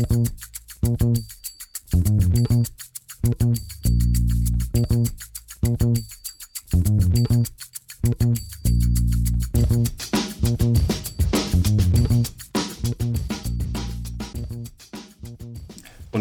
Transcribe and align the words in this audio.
Und 0.00 0.08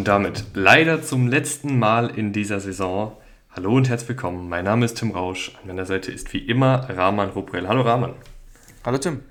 damit 0.07 0.43
leider 0.53 1.01
zum 1.01 1.27
letzten 1.27 1.79
Mal 1.79 2.09
in 2.09 2.33
dieser 2.33 2.59
Saison. 2.59 3.15
Hallo 3.51 3.75
und 3.75 3.87
herzlich 3.87 4.09
willkommen. 4.09 4.49
Mein 4.49 4.65
Name 4.65 4.83
ist 4.85 4.95
Tim 4.95 5.11
Rausch. 5.11 5.55
An 5.61 5.67
meiner 5.67 5.85
Seite 5.85 6.11
ist 6.11 6.33
wie 6.33 6.39
immer 6.39 6.89
Rahman 6.89 7.29
Ruprell. 7.29 7.67
Hallo 7.67 7.83
Rahman. 7.83 8.13
Hallo 8.83 8.97
Tim. 8.97 9.21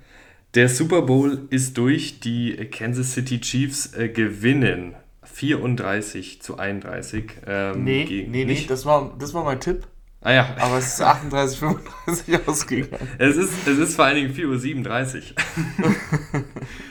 Der 0.55 0.67
Super 0.67 1.03
Bowl 1.03 1.47
ist 1.51 1.77
durch. 1.77 2.19
Die 2.21 2.55
Kansas 2.71 3.13
City 3.13 3.39
Chiefs 3.39 3.93
äh, 3.93 4.09
gewinnen 4.09 4.95
34 5.23 6.41
zu 6.41 6.57
31. 6.57 7.31
Ähm, 7.45 7.83
nee, 7.83 8.27
nee, 8.27 8.45
nee, 8.45 8.65
das 8.67 8.85
war, 8.85 9.15
das 9.19 9.33
war 9.35 9.43
mein 9.43 9.59
Tipp. 9.59 9.87
Ah 10.21 10.33
ja. 10.33 10.55
Aber 10.59 10.79
es 10.79 10.87
ist 10.93 11.01
38, 11.01 11.59
35 11.59 12.39
ausgegangen. 12.47 13.07
Es 13.19 13.37
ist, 13.37 13.53
es 13.67 13.77
ist 13.77 13.95
vor 13.95 14.05
allen 14.05 14.15
Dingen 14.15 14.33
4.37 14.33 15.15
Uhr. 15.17 15.95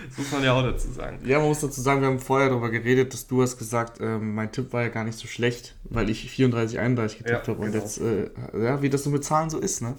das 0.09 0.19
muss 0.19 0.33
man 0.33 0.45
ja 0.45 0.53
auch 0.55 0.63
dazu 0.63 0.93
sagen. 0.93 1.19
Ja, 1.27 1.39
man 1.39 1.49
muss 1.49 1.61
dazu 1.61 1.81
sagen, 1.81 2.01
wir 2.01 2.09
haben 2.09 2.21
vorher 2.21 2.49
darüber 2.49 2.71
geredet, 2.71 3.13
dass 3.13 3.27
du 3.27 3.43
hast 3.43 3.59
gesagt, 3.59 4.01
äh, 4.01 4.19
mein 4.19 4.53
Tipp 4.53 4.73
war 4.73 4.83
ja 4.83 4.89
gar 4.89 5.05
nicht 5.05 5.19
so 5.19 5.27
schlecht, 5.27 5.75
weil 5.85 6.09
ich 6.09 6.31
34, 6.31 6.79
31 6.79 7.19
getippt 7.19 7.49
ja, 7.49 7.53
habe. 7.53 7.61
Und 7.61 7.73
genau. 7.73 7.85
jetzt, 7.85 8.01
äh, 8.01 8.31
ja, 8.55 8.81
wie 8.83 8.89
das 8.89 9.03
so 9.03 9.11
mit 9.11 9.25
Zahlen 9.25 9.51
so 9.51 9.59
ist, 9.59 9.83
ne? 9.83 9.97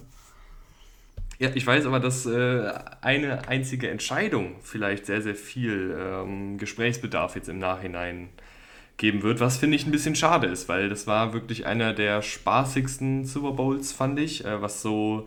Ja, 1.40 1.48
ich 1.54 1.66
weiß 1.66 1.86
aber, 1.86 2.00
dass 2.00 2.26
äh, 2.26 2.70
eine 3.00 3.48
einzige 3.48 3.88
Entscheidung 3.88 4.56
vielleicht 4.60 5.06
sehr, 5.06 5.22
sehr 5.22 5.34
viel 5.34 5.96
ähm, 5.98 6.58
Gesprächsbedarf 6.58 7.34
jetzt 7.34 7.48
im 7.48 7.58
Nachhinein 7.58 8.28
geben 8.98 9.22
wird, 9.22 9.40
was 9.40 9.56
finde 9.56 9.76
ich 9.76 9.86
ein 9.86 9.90
bisschen 9.90 10.14
schade 10.14 10.48
ist, 10.48 10.68
weil 10.68 10.90
das 10.90 11.06
war 11.06 11.32
wirklich 11.32 11.64
einer 11.64 11.94
der 11.94 12.20
spaßigsten 12.20 13.24
Super 13.24 13.52
Bowls, 13.52 13.90
fand 13.90 14.18
ich, 14.18 14.44
äh, 14.44 14.60
was 14.60 14.82
so 14.82 15.26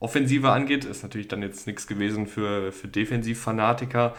Offensive 0.00 0.50
angeht. 0.50 0.86
Ist 0.86 1.02
natürlich 1.02 1.28
dann 1.28 1.42
jetzt 1.42 1.66
nichts 1.66 1.86
gewesen 1.86 2.26
für, 2.26 2.72
für 2.72 2.88
Defensivfanatiker, 2.88 4.14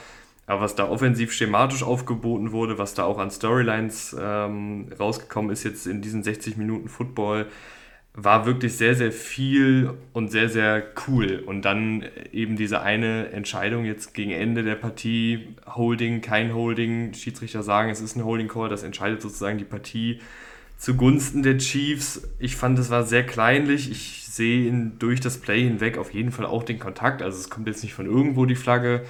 aber 0.46 0.62
was 0.62 0.76
da 0.76 0.88
offensiv 0.88 1.34
schematisch 1.34 1.82
aufgeboten 1.82 2.52
wurde, 2.52 2.78
was 2.78 2.94
da 2.94 3.04
auch 3.04 3.18
an 3.18 3.32
Storylines 3.32 4.16
ähm, 4.20 4.90
rausgekommen 5.00 5.50
ist 5.52 5.64
jetzt 5.64 5.88
in 5.88 6.04
diesen 6.04 6.22
60 6.22 6.58
Minuten 6.58 6.88
Football, 6.88 7.48
war 8.18 8.46
wirklich 8.46 8.78
sehr, 8.78 8.96
sehr 8.96 9.12
viel 9.12 9.94
und 10.14 10.32
sehr, 10.32 10.48
sehr 10.48 10.84
cool. 11.08 11.44
Und 11.46 11.64
dann 11.64 12.06
eben 12.32 12.56
diese 12.56 12.82
eine 12.82 13.30
Entscheidung 13.32 13.84
jetzt 13.84 14.14
gegen 14.14 14.32
Ende 14.32 14.64
der 14.64 14.76
Partie, 14.76 15.56
Holding, 15.68 16.22
kein 16.22 16.54
Holding, 16.54 17.14
Schiedsrichter 17.14 17.62
sagen, 17.62 17.90
es 17.90 18.00
ist 18.00 18.16
ein 18.16 18.24
Holding 18.24 18.48
Call, 18.48 18.70
das 18.70 18.84
entscheidet 18.84 19.22
sozusagen 19.22 19.58
die 19.58 19.66
Partie 19.66 20.22
zugunsten 20.78 21.44
der 21.44 21.58
Chiefs. 21.58 22.28
Ich 22.40 22.56
fand, 22.56 22.80
es 22.80 22.90
war 22.90 23.04
sehr 23.04 23.26
kleinlich. 23.26 23.92
Ich 23.92 24.26
sehe 24.26 24.68
ihn 24.68 24.98
durch 24.98 25.20
das 25.20 25.38
Play 25.38 25.64
hinweg 25.64 25.98
auf 25.98 26.14
jeden 26.14 26.32
Fall 26.32 26.46
auch 26.46 26.64
den 26.64 26.80
Kontakt. 26.80 27.22
Also 27.22 27.38
es 27.38 27.50
kommt 27.50 27.68
jetzt 27.68 27.84
nicht 27.84 27.94
von 27.94 28.06
irgendwo 28.06 28.46
die 28.46 28.56
Flagge, 28.56 29.06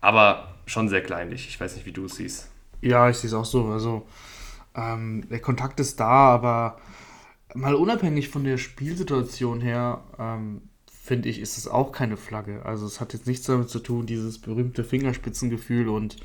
aber 0.00 0.54
schon 0.66 0.88
sehr 0.88 1.02
kleinlich. 1.02 1.48
Ich 1.48 1.60
weiß 1.60 1.74
nicht, 1.74 1.84
wie 1.84 1.92
du 1.92 2.06
es 2.06 2.16
siehst. 2.16 2.50
Ja, 2.80 3.10
ich 3.10 3.18
sehe 3.18 3.28
es 3.28 3.34
auch 3.34 3.44
so. 3.44 3.66
Also 3.66 4.06
ähm, 4.74 5.28
der 5.28 5.40
Kontakt 5.40 5.80
ist 5.80 6.00
da, 6.00 6.06
aber 6.06 6.78
mal 7.54 7.74
unabhängig 7.74 8.28
von 8.28 8.44
der 8.44 8.58
Spielsituation 8.58 9.60
her, 9.60 10.04
ähm, 10.18 10.62
finde 11.02 11.28
ich, 11.28 11.40
ist 11.40 11.58
es 11.58 11.66
auch 11.66 11.92
keine 11.92 12.16
Flagge. 12.16 12.64
Also 12.64 12.86
es 12.86 13.00
hat 13.00 13.12
jetzt 13.12 13.26
nichts 13.26 13.46
damit 13.46 13.68
zu 13.68 13.80
tun, 13.80 14.06
dieses 14.06 14.38
berühmte 14.38 14.84
Fingerspitzengefühl 14.84 15.88
und 15.88 16.16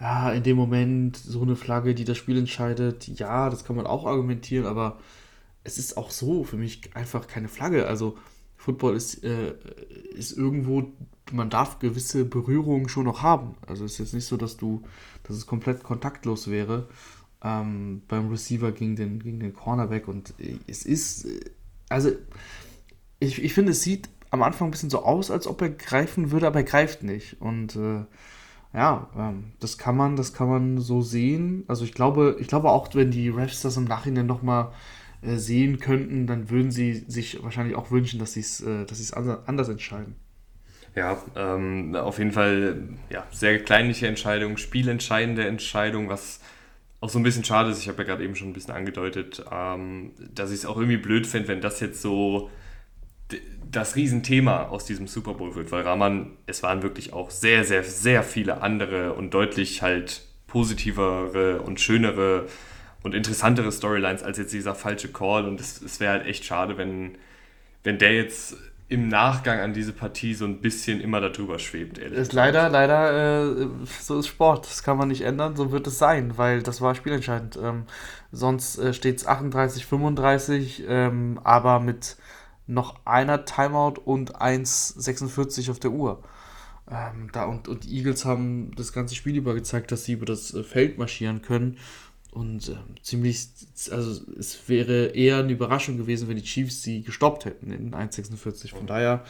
ja, 0.00 0.32
in 0.32 0.42
dem 0.42 0.56
Moment 0.56 1.16
so 1.16 1.42
eine 1.42 1.56
Flagge, 1.56 1.94
die 1.94 2.04
das 2.04 2.16
Spiel 2.16 2.38
entscheidet, 2.38 3.08
ja, 3.08 3.50
das 3.50 3.64
kann 3.64 3.76
man 3.76 3.86
auch 3.86 4.06
argumentieren, 4.06 4.66
aber 4.66 4.98
es 5.64 5.78
ist 5.78 5.96
auch 5.96 6.10
so 6.10 6.44
für 6.44 6.56
mich 6.56 6.94
einfach 6.94 7.26
keine 7.26 7.48
Flagge. 7.48 7.86
Also 7.86 8.16
Football 8.56 8.96
ist, 8.96 9.24
äh, 9.24 9.54
ist 10.14 10.32
irgendwo, 10.32 10.92
man 11.32 11.50
darf 11.50 11.78
gewisse 11.78 12.24
Berührungen 12.24 12.88
schon 12.88 13.04
noch 13.04 13.22
haben. 13.22 13.54
Also 13.66 13.84
es 13.84 13.92
ist 13.92 13.98
jetzt 13.98 14.14
nicht 14.14 14.26
so, 14.26 14.36
dass 14.36 14.56
du, 14.56 14.82
dass 15.24 15.36
es 15.36 15.46
komplett 15.46 15.82
kontaktlos 15.82 16.48
wäre 16.48 16.88
ähm, 17.42 18.02
beim 18.08 18.28
Receiver 18.28 18.72
gegen 18.72 18.96
den, 18.96 19.20
gegen 19.20 19.40
den 19.40 19.54
Cornerback. 19.54 20.08
Und 20.08 20.34
es 20.66 20.84
ist, 20.84 21.26
also 21.88 22.10
ich, 23.20 23.42
ich 23.42 23.54
finde, 23.54 23.72
es 23.72 23.82
sieht 23.82 24.08
am 24.30 24.42
Anfang 24.42 24.68
ein 24.68 24.70
bisschen 24.70 24.90
so 24.90 25.02
aus, 25.04 25.30
als 25.30 25.46
ob 25.46 25.62
er 25.62 25.70
greifen 25.70 26.30
würde, 26.30 26.46
aber 26.46 26.60
er 26.60 26.64
greift 26.64 27.02
nicht. 27.02 27.40
Und 27.40 27.76
äh, 27.76 28.04
ja, 28.74 29.08
ähm, 29.16 29.52
das 29.60 29.78
kann 29.78 29.96
man, 29.96 30.16
das 30.16 30.34
kann 30.34 30.48
man 30.48 30.78
so 30.78 31.00
sehen. 31.00 31.64
Also 31.68 31.84
ich 31.84 31.94
glaube, 31.94 32.36
ich 32.38 32.48
glaube 32.48 32.70
auch, 32.70 32.94
wenn 32.94 33.10
die 33.10 33.28
Refs 33.28 33.62
das 33.62 33.76
im 33.76 33.84
Nachhinein 33.84 34.26
nochmal 34.26 34.72
äh, 35.22 35.36
sehen 35.36 35.78
könnten, 35.78 36.26
dann 36.26 36.50
würden 36.50 36.70
sie 36.70 37.04
sich 37.08 37.42
wahrscheinlich 37.42 37.76
auch 37.76 37.90
wünschen, 37.90 38.18
dass 38.18 38.34
sie 38.34 38.40
es, 38.40 38.60
äh, 38.60 38.82
es 38.82 39.12
anders 39.12 39.68
entscheiden. 39.68 40.16
Ja, 40.94 41.22
ähm, 41.36 41.94
auf 41.94 42.18
jeden 42.18 42.32
Fall 42.32 42.88
ja, 43.10 43.24
sehr 43.30 43.62
kleinliche 43.62 44.06
Entscheidung, 44.06 44.56
spielentscheidende 44.56 45.46
Entscheidung, 45.46 46.08
was 46.08 46.40
auch 47.00 47.08
so 47.08 47.18
ein 47.18 47.22
bisschen 47.22 47.44
schade 47.44 47.70
ist, 47.70 47.80
ich 47.80 47.88
habe 47.88 47.98
ja 47.98 48.04
gerade 48.08 48.24
eben 48.24 48.34
schon 48.34 48.48
ein 48.48 48.52
bisschen 48.52 48.74
angedeutet, 48.74 49.44
ähm, 49.50 50.12
dass 50.34 50.50
ich 50.50 50.58
es 50.58 50.66
auch 50.66 50.76
irgendwie 50.76 50.96
blöd 50.96 51.26
fände, 51.26 51.48
wenn 51.48 51.60
das 51.60 51.80
jetzt 51.80 52.02
so 52.02 52.50
das 53.70 53.96
Riesenthema 53.96 54.64
aus 54.64 54.84
diesem 54.86 55.06
Super 55.06 55.34
Bowl 55.34 55.54
wird, 55.54 55.70
weil 55.70 55.82
Rahman, 55.82 56.36
es 56.46 56.62
waren 56.62 56.82
wirklich 56.82 57.12
auch 57.12 57.30
sehr, 57.30 57.64
sehr, 57.64 57.84
sehr 57.84 58.22
viele 58.22 58.62
andere 58.62 59.12
und 59.12 59.34
deutlich 59.34 59.82
halt 59.82 60.22
positivere 60.46 61.60
und 61.60 61.78
schönere 61.78 62.46
und 63.02 63.14
interessantere 63.14 63.70
Storylines 63.70 64.22
als 64.22 64.38
jetzt 64.38 64.52
dieser 64.52 64.74
falsche 64.74 65.08
Call. 65.08 65.46
Und 65.46 65.60
es, 65.60 65.82
es 65.82 66.00
wäre 66.00 66.12
halt 66.12 66.26
echt 66.26 66.44
schade, 66.44 66.78
wenn, 66.78 67.18
wenn 67.84 67.98
der 67.98 68.14
jetzt 68.14 68.56
im 68.90 69.08
Nachgang 69.08 69.60
an 69.60 69.74
diese 69.74 69.92
Partie 69.92 70.32
so 70.32 70.46
ein 70.46 70.60
bisschen 70.60 71.00
immer 71.00 71.20
darüber 71.20 71.58
schwebt. 71.58 71.98
Ehrlich 71.98 72.18
ist 72.18 72.32
leider, 72.32 72.70
leider, 72.70 73.50
äh, 73.50 73.68
so 74.00 74.18
ist 74.18 74.28
Sport. 74.28 74.66
Das 74.66 74.82
kann 74.82 74.96
man 74.96 75.08
nicht 75.08 75.20
ändern, 75.20 75.56
so 75.56 75.72
wird 75.72 75.86
es 75.86 75.98
sein, 75.98 76.38
weil 76.38 76.62
das 76.62 76.80
war 76.80 76.94
spielentscheidend. 76.94 77.58
Ähm, 77.62 77.84
sonst 78.32 78.78
äh, 78.78 78.94
steht 78.94 79.18
es 79.18 79.26
38, 79.26 79.84
35, 79.84 80.84
ähm, 80.88 81.38
aber 81.44 81.80
mit 81.80 82.16
noch 82.66 83.04
einer 83.04 83.44
Timeout 83.44 84.00
und 84.04 84.36
1,46 84.36 85.70
auf 85.70 85.78
der 85.78 85.90
Uhr. 85.90 86.22
Ähm, 86.90 87.28
da 87.32 87.44
und, 87.44 87.68
und 87.68 87.84
die 87.84 87.94
Eagles 87.94 88.24
haben 88.24 88.70
das 88.74 88.94
ganze 88.94 89.14
Spiel 89.14 89.36
über 89.36 89.52
gezeigt, 89.52 89.92
dass 89.92 90.04
sie 90.04 90.12
über 90.12 90.24
das 90.24 90.54
äh, 90.54 90.64
Feld 90.64 90.96
marschieren 90.96 91.42
können 91.42 91.76
und 92.32 92.68
äh, 92.68 92.76
ziemlich, 93.02 93.48
also 93.90 94.20
es 94.38 94.68
wäre 94.68 95.06
eher 95.08 95.38
eine 95.38 95.52
Überraschung 95.52 95.96
gewesen, 95.96 96.28
wenn 96.28 96.36
die 96.36 96.42
Chiefs 96.42 96.82
sie 96.82 97.02
gestoppt 97.02 97.44
hätten 97.44 97.70
in 97.72 97.92
1,46. 97.92 98.70
Von 98.70 98.86
daher, 98.86 99.24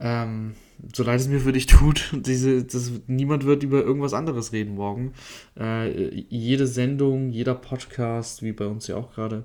ähm, 0.00 0.54
so 0.94 1.02
leid 1.02 1.20
es 1.20 1.28
mir 1.28 1.40
für 1.40 1.52
dich 1.52 1.66
tut, 1.66 2.10
diese, 2.12 2.64
das, 2.64 2.90
niemand 3.06 3.44
wird 3.44 3.62
über 3.62 3.82
irgendwas 3.82 4.14
anderes 4.14 4.52
reden 4.52 4.74
morgen. 4.74 5.12
Äh, 5.58 6.24
jede 6.28 6.66
Sendung, 6.66 7.30
jeder 7.30 7.54
Podcast, 7.54 8.42
wie 8.42 8.52
bei 8.52 8.66
uns 8.66 8.86
ja 8.86 8.96
auch 8.96 9.12
gerade, 9.14 9.44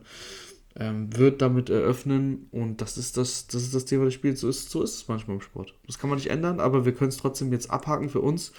ähm, 0.80 1.16
wird 1.16 1.42
damit 1.42 1.70
eröffnen 1.70 2.48
und 2.52 2.82
das 2.82 2.98
ist 2.98 3.18
das, 3.18 3.48
das 3.48 3.64
ist 3.64 3.76
das 3.76 3.86
Thema 3.86 4.06
des 4.06 4.14
Spiels. 4.14 4.40
So 4.40 4.50
ist, 4.50 4.70
so 4.70 4.82
ist 4.82 4.96
es 4.96 5.08
manchmal 5.08 5.36
im 5.38 5.42
Sport. 5.42 5.74
Das 5.86 6.00
kann 6.00 6.10
man 6.10 6.18
nicht 6.18 6.30
ändern, 6.30 6.60
aber 6.60 6.86
wir 6.86 6.94
können 6.94 7.10
es 7.10 7.18
trotzdem 7.18 7.52
jetzt 7.52 7.70
abhaken 7.70 8.10
für 8.10 8.22
uns 8.22 8.54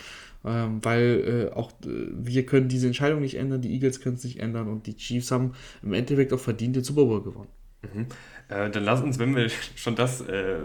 ähm, 0.45 0.85
weil 0.85 1.51
äh, 1.53 1.55
auch 1.55 1.73
äh, 1.85 2.09
wir 2.13 2.47
können 2.47 2.69
diese 2.69 2.87
Entscheidung 2.87 3.21
nicht 3.21 3.37
ändern, 3.37 3.61
die 3.61 3.73
Eagles 3.73 4.01
können 4.01 4.17
es 4.17 4.25
nicht 4.25 4.41
ändern 4.41 4.69
und 4.69 4.87
die 4.87 4.97
Chiefs 4.97 5.31
haben 5.31 5.53
im 5.83 5.93
Endeffekt 5.93 6.33
auch 6.33 6.41
verdient 6.41 6.77
den 6.77 6.85
Super 6.85 7.05
Bowl 7.05 7.23
gewonnen. 7.23 7.51
Mhm. 7.83 8.07
Äh, 8.49 8.71
dann 8.71 8.83
lass 8.83 9.03
uns, 9.03 9.19
wenn 9.19 9.37
wir 9.37 9.49
schon 9.77 9.95
das 9.95 10.21
äh, 10.23 10.59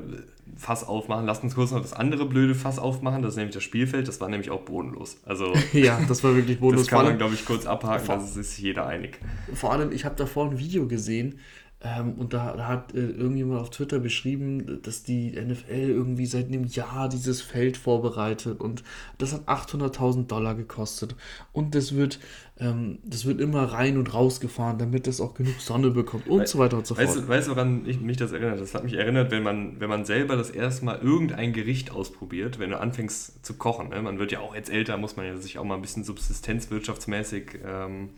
Fass 0.56 0.86
aufmachen, 0.86 1.26
lass 1.26 1.40
uns 1.40 1.56
kurz 1.56 1.72
noch 1.72 1.82
das 1.82 1.94
andere 1.94 2.26
blöde 2.26 2.56
Fass 2.56 2.80
aufmachen, 2.80 3.22
das 3.22 3.34
ist 3.34 3.38
nämlich 3.38 3.56
das 3.56 3.64
Spielfeld, 3.64 4.08
das 4.08 4.22
war 4.22 4.30
nämlich 4.30 4.52
auch 4.52 4.62
bodenlos. 4.62 5.18
Also, 5.26 5.54
ja, 5.74 6.00
das 6.08 6.24
war 6.24 6.36
wirklich 6.36 6.60
bodenlos. 6.62 6.88
Das 6.88 6.90
kann 6.90 7.06
man, 7.06 7.18
glaube 7.18 7.34
ich, 7.34 7.46
kurz 7.46 7.66
abhaken, 7.66 8.08
da 8.08 8.16
ist 8.16 8.34
sich 8.34 8.60
jeder 8.60 8.88
einig. 8.88 9.20
Vor 9.54 9.72
allem, 9.72 9.92
ich 9.92 10.06
habe 10.06 10.16
davor 10.16 10.50
ein 10.50 10.60
Video 10.60 10.88
gesehen, 10.88 11.40
ähm, 11.86 12.14
und 12.14 12.34
da, 12.34 12.56
da 12.56 12.68
hat 12.68 12.94
äh, 12.94 13.00
irgendjemand 13.00 13.60
auf 13.60 13.70
Twitter 13.70 14.00
beschrieben, 14.00 14.80
dass 14.84 15.04
die 15.04 15.32
NFL 15.32 15.90
irgendwie 15.90 16.26
seit 16.26 16.48
einem 16.48 16.64
Jahr 16.64 17.10
dieses 17.10 17.42
Feld 17.42 17.76
vorbereitet 17.76 18.62
und 18.62 18.84
das 19.18 19.34
hat 19.34 19.42
800.000 19.50 20.28
Dollar 20.28 20.56
gekostet. 20.56 21.16
Und 21.52 21.76
das 21.76 21.94
wird, 21.94 22.22
ähm, 22.58 23.00
das 23.04 23.26
wird 23.26 23.42
immer 23.42 23.66
rein 23.66 23.98
und 23.98 24.14
raus 24.14 24.40
gefahren, 24.40 24.78
damit 24.78 25.08
es 25.08 25.20
auch 25.20 25.34
genug 25.34 25.60
Sonne 25.60 25.90
bekommt 25.90 26.28
und 26.28 26.42
We 26.42 26.48
so 26.48 26.58
weiter 26.58 26.78
und 26.78 26.88
so 26.88 26.96
fort. 26.96 27.06
Weißt 27.06 27.18
du, 27.18 27.28
weißt, 27.28 27.50
woran 27.50 27.86
ich, 27.86 28.00
mich 28.00 28.16
das 28.16 28.32
erinnert? 28.32 28.62
Das 28.62 28.74
hat 28.74 28.86
mich 28.86 28.94
erinnert, 28.94 29.30
wenn 29.32 29.44
man, 29.44 29.82
wenn 29.82 29.90
man 29.90 30.06
selber 30.06 30.38
das 30.38 30.52
erste 30.52 30.86
Mal 30.86 31.00
irgendein 31.02 31.52
Gericht 31.52 31.92
ausprobiert, 31.92 32.60
wenn 32.60 32.70
du 32.70 32.80
anfängst 32.80 33.46
zu 33.46 33.56
kochen. 33.56 33.90
Ne? 33.90 34.02
Man 34.02 34.20
wird 34.20 34.32
ja 34.32 34.40
auch 34.40 34.56
jetzt 34.56 34.70
älter, 34.70 34.96
muss 34.98 35.18
man 35.18 35.26
ja 35.26 35.36
sich 35.36 35.58
auch 35.58 35.66
mal 35.66 35.76
ein 35.76 35.82
bisschen 35.82 36.06
subsistenzwirtschaftsmäßig 36.06 37.60
ähm, 37.66 38.10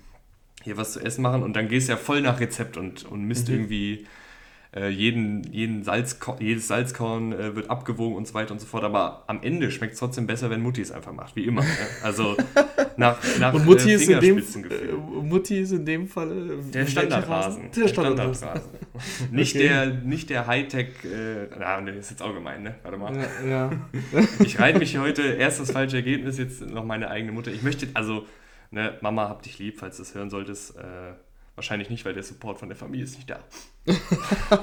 hier 0.65 0.77
was 0.77 0.93
zu 0.93 0.99
essen 0.99 1.21
machen 1.21 1.43
und 1.43 1.55
dann 1.55 1.69
gehst 1.69 1.87
du 1.87 1.93
ja 1.93 1.97
voll 1.97 2.21
nach 2.21 2.39
Rezept 2.39 2.75
und, 2.75 3.05
und 3.05 3.23
misst 3.23 3.47
mhm. 3.47 3.55
irgendwie 3.55 4.05
äh, 4.75 4.89
jeden, 4.89 5.43
jeden 5.53 5.83
Salzkorn, 5.83 6.41
jedes 6.41 6.67
Salzkorn 6.67 7.31
äh, 7.31 7.55
wird 7.55 7.69
abgewogen 7.69 8.17
und 8.17 8.27
so 8.27 8.33
weiter 8.33 8.51
und 8.51 8.59
so 8.59 8.65
fort. 8.65 8.83
Aber 8.83 9.23
am 9.27 9.41
Ende 9.41 9.71
schmeckt 9.71 9.93
es 9.93 9.99
trotzdem 9.99 10.27
besser, 10.27 10.49
wenn 10.49 10.61
Mutti 10.61 10.81
es 10.81 10.91
einfach 10.91 11.13
macht, 11.13 11.35
wie 11.35 11.45
immer. 11.45 11.61
Ne? 11.61 11.67
Also 12.03 12.35
nach, 12.97 13.17
nach 13.39 13.53
und 13.53 13.65
Mutti, 13.65 13.91
äh, 13.91 13.95
ist 13.95 14.09
in 14.09 14.19
dem, 14.19 14.37
äh, 14.39 14.41
Mutti 15.21 15.61
ist 15.61 15.71
in 15.71 15.85
dem 15.85 16.07
Fall 16.07 16.31
äh, 16.31 16.71
der 16.71 16.87
Standardrasen. 16.87 17.71
Der 17.71 17.87
Standardrasen. 17.87 18.49
nicht, 19.31 19.55
okay. 19.55 19.67
der, 19.67 19.85
nicht 19.85 20.29
der 20.29 20.47
Hightech, 20.47 20.87
äh, 21.05 21.47
na, 21.57 21.79
das 21.79 21.95
ist 21.95 22.09
jetzt 22.09 22.21
auch 22.21 22.33
gemein, 22.33 22.63
ne? 22.63 22.75
Warte 22.83 22.97
mal. 22.97 23.15
Ja, 23.15 23.47
ja. 23.47 23.71
ich 24.43 24.59
reite 24.59 24.79
mich 24.79 24.97
heute, 24.97 25.21
erst 25.21 25.61
das 25.61 25.71
falsche 25.71 25.97
Ergebnis, 25.97 26.37
jetzt 26.37 26.61
noch 26.61 26.83
meine 26.83 27.09
eigene 27.09 27.31
Mutter. 27.31 27.51
Ich 27.51 27.63
möchte, 27.63 27.87
also, 27.93 28.25
ne, 28.71 28.97
Mama, 29.01 29.29
hab 29.29 29.43
dich 29.43 29.59
lieb, 29.59 29.79
falls 29.79 29.97
du 29.97 30.03
das 30.03 30.15
hören 30.15 30.29
solltest. 30.29 30.77
Äh, 30.77 31.13
Wahrscheinlich 31.55 31.89
nicht, 31.89 32.03
weil 32.03 32.13
der 32.13 32.23
Support 32.23 32.59
von 32.59 32.67
der 32.67 32.75
Familie 32.75 33.05
ist 33.05 33.15
nicht 33.15 33.29
da. 33.29 33.39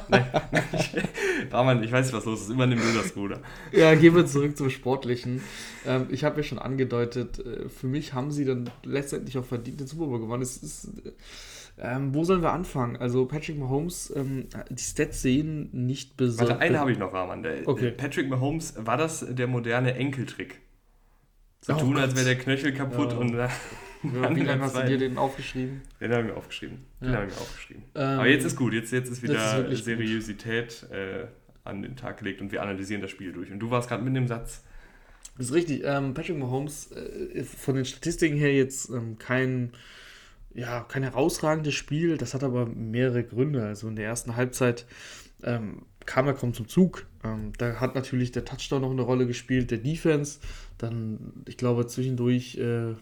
Nein, 0.08 1.82
ich 1.82 1.90
weiß 1.90 2.06
nicht, 2.06 2.14
was 2.14 2.26
los 2.26 2.42
ist. 2.42 2.50
Immer 2.50 2.66
nimm 2.66 2.78
du 2.78 2.98
das 2.98 3.12
Bruder. 3.12 3.40
Ja, 3.72 3.94
gehen 3.94 4.14
wir 4.14 4.26
zurück 4.26 4.58
zum 4.58 4.68
Sportlichen. 4.68 5.40
Ähm, 5.86 6.08
ich 6.10 6.24
habe 6.24 6.38
ja 6.38 6.42
schon 6.42 6.58
angedeutet, 6.58 7.38
äh, 7.38 7.70
für 7.70 7.86
mich 7.86 8.12
haben 8.12 8.30
sie 8.30 8.44
dann 8.44 8.68
letztendlich 8.84 9.38
auch 9.38 9.44
verdient 9.46 9.80
den 9.80 9.86
Super 9.86 10.04
Bowl 10.04 10.20
gewonnen. 10.20 10.42
Es 10.42 10.58
ist, 10.58 10.88
ähm, 11.78 12.14
wo 12.14 12.24
sollen 12.24 12.42
wir 12.42 12.52
anfangen? 12.52 12.96
Also 12.96 13.24
Patrick 13.24 13.56
Mahomes, 13.58 14.12
ähm, 14.14 14.48
die 14.68 14.82
Stats 14.82 15.22
sehen 15.22 15.70
nicht 15.72 16.18
besonders. 16.18 16.50
Warte, 16.50 16.60
eine 16.62 16.78
habe 16.78 16.92
ich 16.92 16.98
noch, 16.98 17.14
Rahman. 17.14 17.42
Der, 17.42 17.66
okay. 17.66 17.90
Patrick 17.90 18.28
Mahomes, 18.28 18.74
war 18.76 18.98
das 18.98 19.24
der 19.26 19.46
moderne 19.46 19.94
Enkeltrick? 19.94 20.60
So 21.64 21.74
oh 21.74 21.78
tun, 21.78 21.94
Gott. 21.94 22.02
als 22.02 22.16
wäre 22.16 22.24
der 22.24 22.38
Knöchel 22.38 22.72
kaputt 22.72 23.12
ja. 23.12 23.18
und 23.18 23.34
ja, 23.34 23.48
wie 24.02 24.40
lange 24.40 24.62
hast 24.62 24.76
du 24.76 24.84
dir 24.84 24.98
den 24.98 25.16
aufgeschrieben? 25.16 25.82
Den 26.00 26.10
habe 26.10 26.22
ich 26.22 26.28
mir 26.28 26.36
aufgeschrieben. 26.36 26.78
Den 27.00 27.10
ja. 27.10 27.16
habe 27.16 27.26
ich 27.28 27.34
mir 27.34 27.40
aufgeschrieben. 27.40 27.84
Ähm, 27.94 28.18
Aber 28.18 28.26
jetzt 28.26 28.44
ist 28.44 28.56
gut. 28.56 28.72
Jetzt, 28.72 28.92
jetzt 28.92 29.08
ist 29.10 29.22
wieder 29.22 29.68
ist 29.68 29.84
Seriosität 29.84 30.86
äh, 30.90 31.26
an 31.62 31.82
den 31.82 31.94
Tag 31.94 32.18
gelegt 32.18 32.40
und 32.40 32.50
wir 32.50 32.62
analysieren 32.62 33.00
das 33.00 33.12
Spiel 33.12 33.32
durch. 33.32 33.52
Und 33.52 33.60
du 33.60 33.70
warst 33.70 33.88
gerade 33.88 34.02
mit 34.02 34.14
dem 34.16 34.26
Satz. 34.26 34.64
Das 35.38 35.46
ist 35.46 35.54
richtig. 35.54 35.82
Ähm, 35.84 36.14
Patrick 36.14 36.36
Mahomes, 36.36 36.90
äh, 36.90 37.44
von 37.44 37.76
den 37.76 37.84
Statistiken 37.84 38.36
her 38.36 38.52
jetzt 38.52 38.90
ähm, 38.90 39.18
kein, 39.18 39.70
ja, 40.52 40.80
kein 40.80 41.04
herausragendes 41.04 41.74
Spiel. 41.74 42.16
Das 42.16 42.34
hat 42.34 42.42
aber 42.42 42.66
mehrere 42.66 43.22
Gründe. 43.22 43.64
Also 43.64 43.86
in 43.86 43.94
der 43.94 44.06
ersten 44.06 44.34
Halbzeit 44.34 44.84
ähm, 45.44 45.82
kam 46.06 46.26
er 46.26 46.34
kaum 46.34 46.54
zum 46.54 46.68
Zug. 46.68 47.06
Ähm, 47.24 47.52
da 47.58 47.80
hat 47.80 47.94
natürlich 47.94 48.32
der 48.32 48.44
Touchdown 48.44 48.82
noch 48.82 48.90
eine 48.90 49.02
Rolle 49.02 49.26
gespielt, 49.26 49.70
der 49.70 49.78
Defense. 49.78 50.40
Dann, 50.78 51.44
ich 51.46 51.56
glaube, 51.56 51.86
zwischendurch 51.86 52.56
äh, 52.56 52.94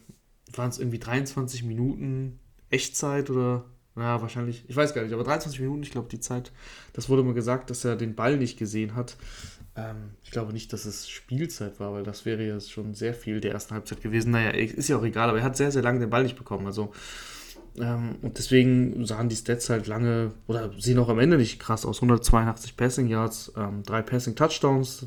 waren 0.53 0.71
es 0.71 0.79
irgendwie 0.79 0.99
23 0.99 1.65
Minuten 1.65 2.39
Echtzeit 2.71 3.31
oder, 3.31 3.65
naja, 3.95 4.23
wahrscheinlich, 4.23 4.65
ich 4.69 4.77
weiß 4.77 4.95
gar 4.95 5.03
nicht, 5.03 5.13
aber 5.13 5.25
23 5.25 5.61
Minuten, 5.61 5.83
ich 5.83 5.91
glaube, 5.91 6.09
die 6.09 6.21
Zeit, 6.21 6.53
das 6.93 7.09
wurde 7.09 7.23
mir 7.23 7.35
gesagt, 7.35 7.71
dass 7.71 7.85
er 7.85 7.97
den 7.97 8.15
Ball 8.15 8.37
nicht 8.37 8.59
gesehen 8.59 8.95
hat. 8.95 9.17
Ähm, 9.77 10.11
ich 10.23 10.31
glaube 10.31 10.53
nicht, 10.53 10.73
dass 10.73 10.85
es 10.85 11.09
Spielzeit 11.09 11.81
war, 11.81 11.93
weil 11.93 12.03
das 12.03 12.25
wäre 12.25 12.47
ja 12.47 12.61
schon 12.61 12.95
sehr 12.95 13.15
viel 13.15 13.41
der 13.41 13.53
ersten 13.53 13.75
Halbzeit 13.75 14.01
gewesen. 14.03 14.33
Naja, 14.33 14.51
ist 14.51 14.89
ja 14.89 14.97
auch 14.97 15.05
egal, 15.05 15.29
aber 15.29 15.39
er 15.39 15.45
hat 15.45 15.57
sehr, 15.57 15.73
sehr 15.73 15.83
lange 15.83 16.01
den 16.01 16.11
Ball 16.11 16.23
nicht 16.23 16.37
bekommen. 16.37 16.67
Also, 16.67 16.93
ähm, 17.81 18.17
und 18.23 18.39
deswegen 18.39 19.05
sahen 19.07 19.29
die 19.29 19.37
Stats 19.37 19.71
halt 19.71 19.87
lange, 19.87 20.33
oder 20.47 20.71
sehen 20.79 20.99
auch 20.99 21.09
am 21.09 21.19
Ende 21.19 21.37
nicht 21.37 21.59
krass 21.59 21.85
aus. 21.87 21.99
182 21.99 22.77
Passing 22.77 23.07
Yards, 23.07 23.53
ähm, 23.57 23.83
drei 23.85 24.03
Passing 24.03 24.35
Touchdowns, 24.35 25.07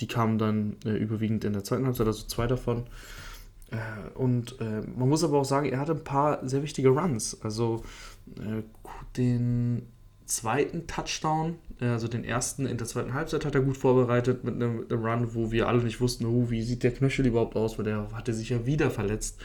die 0.00 0.06
kamen 0.06 0.38
dann 0.38 0.76
äh, 0.84 0.90
überwiegend 0.90 1.44
in 1.44 1.52
der 1.52 1.64
zweiten 1.64 1.86
Halbzeit, 1.86 2.06
also 2.06 2.26
zwei 2.26 2.46
davon. 2.46 2.84
Äh, 3.70 3.76
und 4.14 4.60
äh, 4.60 4.82
man 4.96 5.08
muss 5.08 5.24
aber 5.24 5.38
auch 5.38 5.44
sagen, 5.44 5.66
er 5.66 5.80
hatte 5.80 5.92
ein 5.92 6.04
paar 6.04 6.46
sehr 6.46 6.62
wichtige 6.62 6.90
Runs. 6.90 7.40
Also 7.42 7.82
äh, 8.36 8.62
den 9.16 9.86
zweiten 10.26 10.86
Touchdown, 10.86 11.56
äh, 11.80 11.86
also 11.86 12.08
den 12.08 12.24
ersten 12.24 12.66
in 12.66 12.78
der 12.78 12.86
zweiten 12.86 13.14
Halbzeit 13.14 13.44
hat 13.44 13.54
er 13.54 13.60
gut 13.60 13.76
vorbereitet 13.76 14.44
mit 14.44 14.54
einem, 14.54 14.80
mit 14.80 14.92
einem 14.92 15.04
Run, 15.04 15.34
wo 15.34 15.52
wir 15.52 15.68
alle 15.68 15.82
nicht 15.82 16.00
wussten, 16.00 16.26
oh, 16.26 16.50
wie 16.50 16.62
sieht 16.62 16.82
der 16.82 16.92
Knöchel 16.92 17.26
überhaupt 17.26 17.56
aus, 17.56 17.78
weil 17.78 17.84
der 17.84 18.08
hatte 18.12 18.34
sich 18.34 18.50
ja 18.50 18.66
wieder 18.66 18.90
verletzt. 18.90 19.40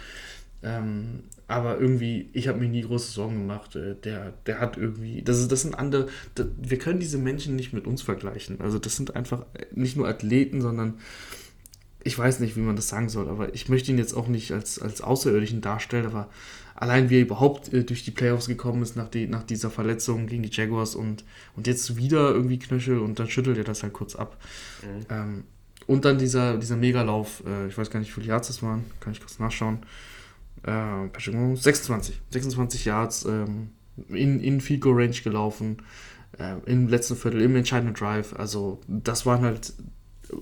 Ähm, 0.64 1.24
aber 1.48 1.80
irgendwie, 1.80 2.30
ich 2.34 2.48
habe 2.48 2.60
mir 2.60 2.68
nie 2.68 2.82
große 2.82 3.12
Sorgen 3.12 3.36
gemacht. 3.36 3.76
Äh, 3.76 3.96
der, 3.96 4.34
der 4.46 4.60
hat 4.60 4.78
irgendwie, 4.78 5.22
das, 5.22 5.40
ist, 5.40 5.52
das 5.52 5.62
sind 5.62 5.78
andere, 5.78 6.08
das, 6.36 6.48
wir 6.58 6.78
können 6.78 7.00
diese 7.00 7.18
Menschen 7.18 7.56
nicht 7.56 7.74
mit 7.74 7.88
uns 7.88 8.02
vergleichen. 8.02 8.60
Also 8.60 8.80
das 8.80 8.96
sind 8.96 9.16
einfach 9.16 9.46
nicht 9.72 9.96
nur 9.96 10.08
Athleten, 10.08 10.62
sondern 10.62 10.96
ich 12.04 12.18
weiß 12.18 12.40
nicht, 12.40 12.56
wie 12.56 12.62
man 12.62 12.76
das 12.76 12.90
sagen 12.90 13.10
soll, 13.10 13.28
aber 13.28 13.54
ich 13.54 13.70
möchte 13.70 13.92
ihn 13.92 13.98
jetzt 13.98 14.14
auch 14.14 14.28
nicht 14.28 14.52
als, 14.52 14.80
als 14.80 15.02
Außerirdischen 15.02 15.62
darstellen, 15.62 16.06
aber 16.06 16.30
allein 16.76 17.10
wie 17.10 17.18
er 17.18 17.22
überhaupt 17.22 17.74
äh, 17.74 17.84
durch 17.84 18.04
die 18.04 18.12
Playoffs 18.12 18.48
gekommen 18.48 18.82
ist 18.82 18.96
nach, 18.96 19.10
die, 19.10 19.28
nach 19.28 19.44
dieser 19.44 19.70
Verletzung 19.70 20.28
gegen 20.28 20.44
die 20.44 20.52
Jaguars 20.52 20.96
und, 20.96 21.24
und 21.56 21.68
jetzt 21.68 21.98
wieder 21.98 22.32
irgendwie 22.32 22.60
Knöchel 22.60 23.00
und 23.00 23.20
dann 23.20 23.30
schüttelt 23.30 23.58
er 23.58 23.64
das 23.64 23.84
halt 23.84 23.94
kurz 23.94 24.16
ab. 24.16 24.38
Mhm. 24.84 25.06
Ähm, 25.10 25.44
und 25.86 26.06
dann 26.06 26.18
dieser, 26.18 26.58
dieser 26.58 26.76
Megalauf, 26.76 27.44
äh, 27.46 27.68
ich 27.68 27.78
weiß 27.78 27.90
gar 27.90 28.00
nicht, 28.00 28.10
wie 28.10 28.22
viele 28.22 28.28
Yards 28.28 28.48
das 28.48 28.62
waren, 28.62 28.86
kann 29.00 29.14
ich 29.14 29.20
kurz 29.20 29.40
nachschauen. 29.40 29.80
Äh, 30.64 31.08
26. 31.20 32.22
26 32.32 32.86
Yards 32.86 33.26
ähm, 33.26 33.72
in, 34.10 34.40
in 34.40 34.62
Field 34.62 34.82
Goal 34.82 35.02
Range 35.02 35.16
gelaufen, 35.24 35.78
äh, 36.38 36.56
im 36.66 36.88
letzten 36.88 37.16
Viertel, 37.16 37.42
im 37.42 37.56
entscheidenden 37.56 37.96
Drive. 37.96 38.34
Also, 38.34 38.80
das 38.88 39.26
waren 39.26 39.42
halt 39.44 39.74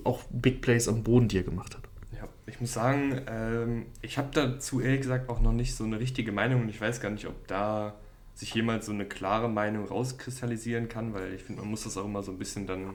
auch 0.04 0.22
Big 0.30 0.62
Plays 0.62 0.88
am 0.88 1.02
Boden, 1.02 1.28
die 1.28 1.38
er 1.38 1.42
gemacht 1.44 1.76
hat. 1.76 1.82
Ja, 2.12 2.28
ich 2.46 2.60
muss 2.60 2.72
sagen, 2.72 3.20
ähm, 3.28 3.86
ich 4.02 4.18
habe 4.18 4.28
dazu 4.32 4.80
ehrlich 4.80 5.02
gesagt 5.02 5.28
auch 5.28 5.40
noch 5.40 5.52
nicht 5.52 5.74
so 5.74 5.84
eine 5.84 6.00
richtige 6.00 6.32
Meinung 6.32 6.62
und 6.62 6.68
ich 6.68 6.80
weiß 6.80 7.00
gar 7.00 7.10
nicht, 7.10 7.26
ob 7.26 7.46
da 7.46 7.94
sich 8.34 8.52
jemals 8.54 8.86
so 8.86 8.92
eine 8.92 9.06
klare 9.06 9.48
Meinung 9.48 9.86
rauskristallisieren 9.86 10.88
kann, 10.88 11.14
weil 11.14 11.32
ich 11.32 11.42
finde, 11.42 11.62
man 11.62 11.70
muss 11.70 11.84
das 11.84 11.96
auch 11.96 12.04
immer 12.04 12.22
so 12.22 12.32
ein 12.32 12.38
bisschen 12.38 12.66
dann 12.66 12.94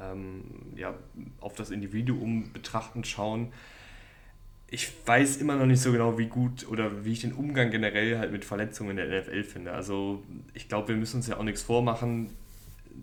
ähm, 0.00 0.42
ja, 0.74 0.94
auf 1.40 1.54
das 1.54 1.70
Individuum 1.70 2.52
betrachtend 2.52 3.06
schauen. 3.06 3.52
Ich 4.70 4.92
weiß 5.04 5.38
immer 5.38 5.56
noch 5.56 5.66
nicht 5.66 5.80
so 5.80 5.90
genau, 5.90 6.16
wie 6.16 6.26
gut 6.26 6.66
oder 6.68 7.04
wie 7.04 7.12
ich 7.12 7.22
den 7.22 7.32
Umgang 7.32 7.70
generell 7.70 8.18
halt 8.18 8.30
mit 8.30 8.44
Verletzungen 8.44 8.90
in 8.90 8.96
der 8.96 9.22
NFL 9.22 9.42
finde. 9.42 9.72
Also 9.72 10.22
ich 10.54 10.68
glaube, 10.68 10.88
wir 10.88 10.96
müssen 10.96 11.16
uns 11.16 11.26
ja 11.26 11.36
auch 11.38 11.42
nichts 11.42 11.62
vormachen 11.62 12.30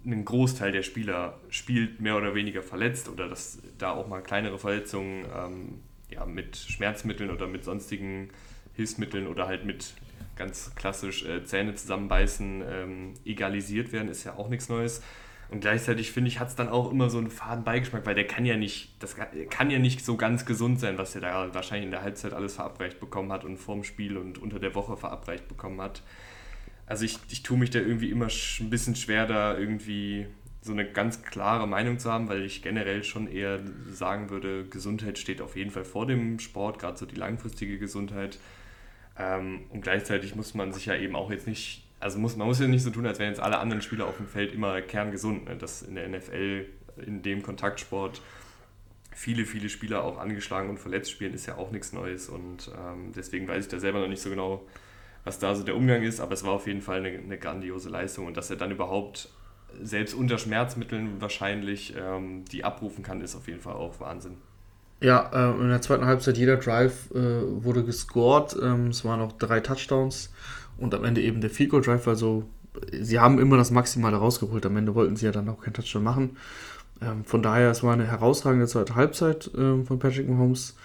ein 0.06 0.26
Großteil 0.26 0.72
der 0.72 0.84
Spieler 0.84 1.40
spielt 1.50 2.02
mehr 2.02 2.18
oder 2.18 2.36
weniger 2.36 2.62
verletzt 2.62 3.10
oder 3.10 3.28
dass 3.28 3.60
da 3.78 3.92
auch 3.92 4.08
mal 4.08 4.22
kleinere 4.22 4.58
Verletzungen 4.58 5.26
ähm, 5.36 5.80
ja, 6.10 6.26
mit 6.26 6.58
Schmerzmitteln 6.58 7.30
oder 7.30 7.48
mit 7.48 7.64
sonstigen 7.64 8.30
Hilfsmitteln 8.74 9.28
oder 9.28 9.48
halt 9.48 9.66
mit 9.66 9.94
ganz 10.36 10.74
klassisch 10.76 11.26
äh, 11.26 11.44
Zähne 11.44 11.76
zusammenbeißen 11.76 12.64
ähm, 12.70 13.14
egalisiert 13.26 13.92
werden, 13.92 14.08
ist 14.08 14.24
ja 14.24 14.36
auch 14.36 14.50
nichts 14.50 14.70
Neues. 14.70 15.02
Und 15.50 15.62
gleichzeitig 15.62 16.12
finde 16.12 16.30
ich, 16.30 16.40
hat 16.40 16.50
es 16.50 16.56
dann 16.56 16.68
auch 16.68 16.92
immer 16.92 17.10
so 17.10 17.18
einen 17.18 17.32
faden 17.32 17.64
Beigeschmack, 17.64 18.06
weil 18.06 18.16
der 18.16 18.28
kann 18.28 18.46
ja 18.46 18.58
nicht, 18.58 19.02
das 19.02 19.16
kann 19.50 19.70
ja 19.70 19.80
nicht 19.80 20.04
so 20.04 20.18
ganz 20.18 20.46
gesund 20.46 20.80
sein, 20.80 20.98
was 20.98 21.16
er 21.16 21.22
da 21.22 21.54
wahrscheinlich 21.54 21.86
in 21.86 21.92
der 21.92 22.02
Halbzeit 22.02 22.34
alles 22.34 22.56
verabreicht 22.56 23.00
bekommen 23.00 23.32
hat 23.32 23.46
und 23.46 23.58
vorm 23.58 23.84
Spiel 23.84 24.18
und 24.18 24.38
unter 24.38 24.60
der 24.60 24.76
Woche 24.76 24.98
verabreicht 24.98 25.48
bekommen 25.48 25.82
hat 25.82 26.04
also 26.88 27.04
ich, 27.04 27.20
ich 27.30 27.44
tue 27.44 27.58
mich 27.58 27.70
da 27.70 27.80
irgendwie 27.80 28.10
immer 28.10 28.28
ein 28.28 28.70
bisschen 28.70 28.96
schwer, 28.96 29.28
da 29.28 29.56
irgendwie 29.58 30.26
so 30.62 30.72
eine 30.72 30.90
ganz 30.90 31.22
klare 31.22 31.68
Meinung 31.68 32.00
zu 32.00 32.12
haben, 32.12 32.30
weil 32.30 32.44
ich 32.44 32.64
generell 32.64 33.04
schon 33.04 33.28
eher 33.28 33.60
sagen 33.90 34.30
würde, 34.30 34.66
Gesundheit 34.66 35.20
steht 35.20 35.42
auf 35.42 35.56
jeden 35.56 35.72
Fall 35.72 35.86
vor 35.86 36.08
dem 36.08 36.40
Sport, 36.40 36.80
gerade 36.80 36.98
so 36.98 37.06
die 37.06 37.16
langfristige 37.16 37.78
Gesundheit. 37.78 38.40
Ähm, 39.18 39.66
und 39.70 39.82
gleichzeitig 39.82 40.36
muss 40.36 40.54
man 40.54 40.74
sich 40.74 40.86
ja 40.86 40.96
eben 40.96 41.16
auch 41.16 41.30
jetzt 41.30 41.48
nicht, 41.48 41.84
also 42.00 42.20
muss, 42.20 42.36
man 42.36 42.48
muss 42.48 42.60
ja 42.60 42.68
nicht 42.68 42.84
so 42.84 42.90
tun, 42.90 43.06
als 43.06 43.20
wären 43.20 43.30
jetzt 43.30 43.40
alle 43.40 43.58
anderen 43.58 43.82
Spieler 43.82 44.06
auf 44.06 44.18
dem 44.18 44.28
Feld 44.28 44.54
immer 44.54 44.82
kerngesund. 44.82 45.46
Ne? 45.46 45.56
Das 45.58 45.82
in 45.82 45.96
der 45.96 46.08
NFL, 46.08 46.66
in 47.06 47.22
dem 47.24 47.42
Kontaktsport, 47.42 48.22
viele, 49.12 49.46
viele 49.46 49.70
Spieler 49.70 50.04
auch 50.04 50.20
angeschlagen 50.20 50.70
und 50.70 50.80
verletzt 50.80 51.10
spielen, 51.10 51.34
ist 51.34 51.48
ja 51.48 51.56
auch 51.56 51.72
nichts 51.72 51.94
Neues. 51.94 52.30
Und 52.30 52.72
ähm, 52.78 53.12
deswegen 53.16 53.48
weiß 53.48 53.66
ich 53.66 53.72
da 53.72 53.80
selber 53.80 54.00
noch 54.00 54.08
nicht 54.08 54.22
so 54.22 54.30
genau, 54.30 54.64
was 55.24 55.40
da 55.40 55.56
so 55.56 55.64
der 55.64 55.76
Umgang 55.76 56.04
ist, 56.04 56.20
aber 56.20 56.34
es 56.34 56.44
war 56.44 56.52
auf 56.52 56.68
jeden 56.68 56.82
Fall 56.82 57.00
eine, 57.00 57.10
eine 57.10 57.38
grandiose 57.38 57.90
Leistung 57.90 58.28
und 58.28 58.38
dass 58.38 58.50
er 58.50 58.56
dann 58.56 58.72
überhaupt 58.72 59.30
selbst 59.82 60.14
unter 60.14 60.38
Schmerzmitteln 60.38 61.20
wahrscheinlich 61.20 61.94
ähm, 61.98 62.46
die 62.46 62.64
abrufen 62.64 63.04
kann, 63.04 63.22
ist 63.22 63.36
auf 63.36 63.48
jeden 63.48 63.60
Fall 63.60 63.74
auch 63.74 64.00
Wahnsinn. 64.00 64.38
Ja, 65.02 65.30
äh, 65.34 65.62
in 65.62 65.70
der 65.70 65.82
zweiten 65.82 66.06
Halbzeit 66.06 66.38
jeder 66.38 66.58
Drive 66.58 67.12
äh, 67.12 67.64
wurde 67.64 67.84
gescored. 67.84 68.56
Ähm, 68.62 68.88
es 68.88 69.04
waren 69.06 69.22
auch 69.22 69.34
drei 69.34 69.60
Touchdowns 69.60 70.32
und 70.78 70.94
am 70.94 71.04
Ende 71.04 71.22
eben 71.22 71.42
der 71.42 71.50
Field 71.50 71.72
Goal 71.72 71.82
Drive. 71.82 72.08
Also 72.08 72.44
sie 72.92 73.20
haben 73.20 73.40
immer 73.40 73.58
das 73.58 73.72
Maximale 73.72 74.18
rausgeholt. 74.18 74.66
Am 74.66 74.78
Ende 74.78 74.96
wollten 74.96 75.16
sie 75.16 75.26
ja 75.26 75.32
dann 75.32 75.50
auch 75.50 75.62
keinen 75.62 75.74
Touchdown 75.74 76.04
machen. 76.04 76.38
Ähm, 77.02 77.26
von 77.26 77.42
daher, 77.42 77.72
es 77.72 77.84
war 77.84 77.94
eine 77.94 78.08
herausragende 78.08 78.68
zweite 78.68 78.96
Halbzeit 78.96 79.48
äh, 79.54 79.84
von 79.84 80.00
Patrick 80.00 80.28
Mahomes 80.28 80.76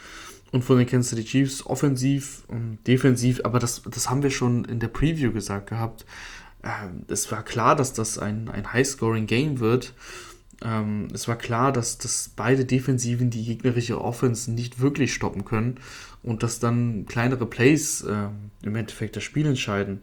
und 0.50 0.62
von 0.62 0.78
den 0.78 0.86
Kansas 0.86 1.10
City 1.10 1.24
Chiefs 1.24 1.64
offensiv 1.66 2.42
und 2.48 2.78
defensiv, 2.86 3.40
aber 3.44 3.58
das, 3.58 3.82
das 3.90 4.10
haben 4.10 4.22
wir 4.22 4.30
schon 4.30 4.64
in 4.66 4.80
der 4.80 4.88
Preview 4.88 5.32
gesagt 5.32 5.70
gehabt. 5.70 6.04
Ähm, 6.62 7.04
es 7.08 7.32
war 7.32 7.42
klar, 7.42 7.74
dass 7.74 7.92
das 7.92 8.18
ein, 8.18 8.48
ein 8.50 8.72
High-Scoring-Game 8.72 9.60
wird. 9.60 9.94
Ähm, 10.64 11.08
es 11.12 11.28
war 11.28 11.36
klar, 11.36 11.72
dass, 11.72 11.98
dass 11.98 12.30
beide 12.34 12.64
Defensiven 12.64 13.30
die 13.30 13.44
gegnerische 13.44 14.00
Offense 14.00 14.50
nicht 14.50 14.80
wirklich 14.80 15.12
stoppen 15.12 15.44
können 15.44 15.76
und 16.22 16.42
dass 16.42 16.60
dann 16.60 17.06
kleinere 17.06 17.46
Plays 17.46 18.02
äh, 18.02 18.28
im 18.62 18.76
Endeffekt 18.76 19.16
das 19.16 19.24
Spiel 19.24 19.46
entscheiden. 19.46 20.02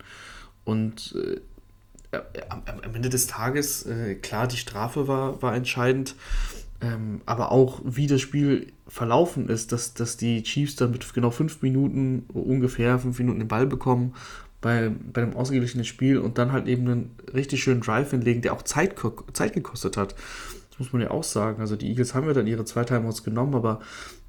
Und 0.66 1.16
äh, 1.16 2.18
am, 2.50 2.64
am, 2.66 2.96
Ende 2.96 3.10
des 3.10 3.28
Tages, 3.28 3.86
äh, 3.86 4.16
klar, 4.16 4.48
die 4.48 4.58
Strafe 4.58 5.08
war, 5.08 5.42
war 5.42 5.56
entscheidend, 5.56 6.16
ähm, 6.82 7.22
aber 7.26 7.52
auch 7.52 7.82
wie 7.84 8.08
das 8.08 8.22
Spiel 8.22 8.72
verlaufen 8.88 9.50
ist, 9.50 9.72
dass, 9.72 9.94
dass 9.94 10.18
die 10.18 10.44
Chiefs 10.44 10.76
dann 10.76 10.92
mit 10.92 11.14
genau 11.14 11.30
fünf 11.30 11.62
Minuten, 11.62 12.26
ungefähr 12.34 13.00
fünf 13.00 13.20
Minuten 13.20 13.40
den 13.40 13.48
Ball 13.48 13.68
bekommen 13.68 14.14
bei, 14.62 14.92
bei 15.14 15.24
einem 15.24 15.36
ausgeglichenen 15.36 15.86
Spiel 15.86 16.18
und 16.18 16.38
dann 16.38 16.52
halt 16.52 16.68
eben 16.68 16.88
einen 16.88 17.12
richtig 17.34 17.64
schönen 17.64 17.82
Drive 17.82 18.12
hinlegen, 18.12 18.42
der 18.42 18.54
auch 18.54 18.64
Zeit, 18.64 18.96
Zeit 19.34 19.54
gekostet 19.54 19.98
hat. 19.98 20.16
Das 20.70 20.80
muss 20.80 20.94
man 20.94 21.02
ja 21.02 21.12
auch 21.12 21.24
sagen. 21.24 21.62
Also 21.62 21.76
die 21.76 21.88
Eagles 21.88 22.14
haben 22.14 22.28
ja 22.28 22.34
dann 22.34 22.48
ihre 22.48 22.66
zwei 22.66 22.84
Timeouts 22.84 23.24
genommen, 23.24 23.56
aber 23.56 23.80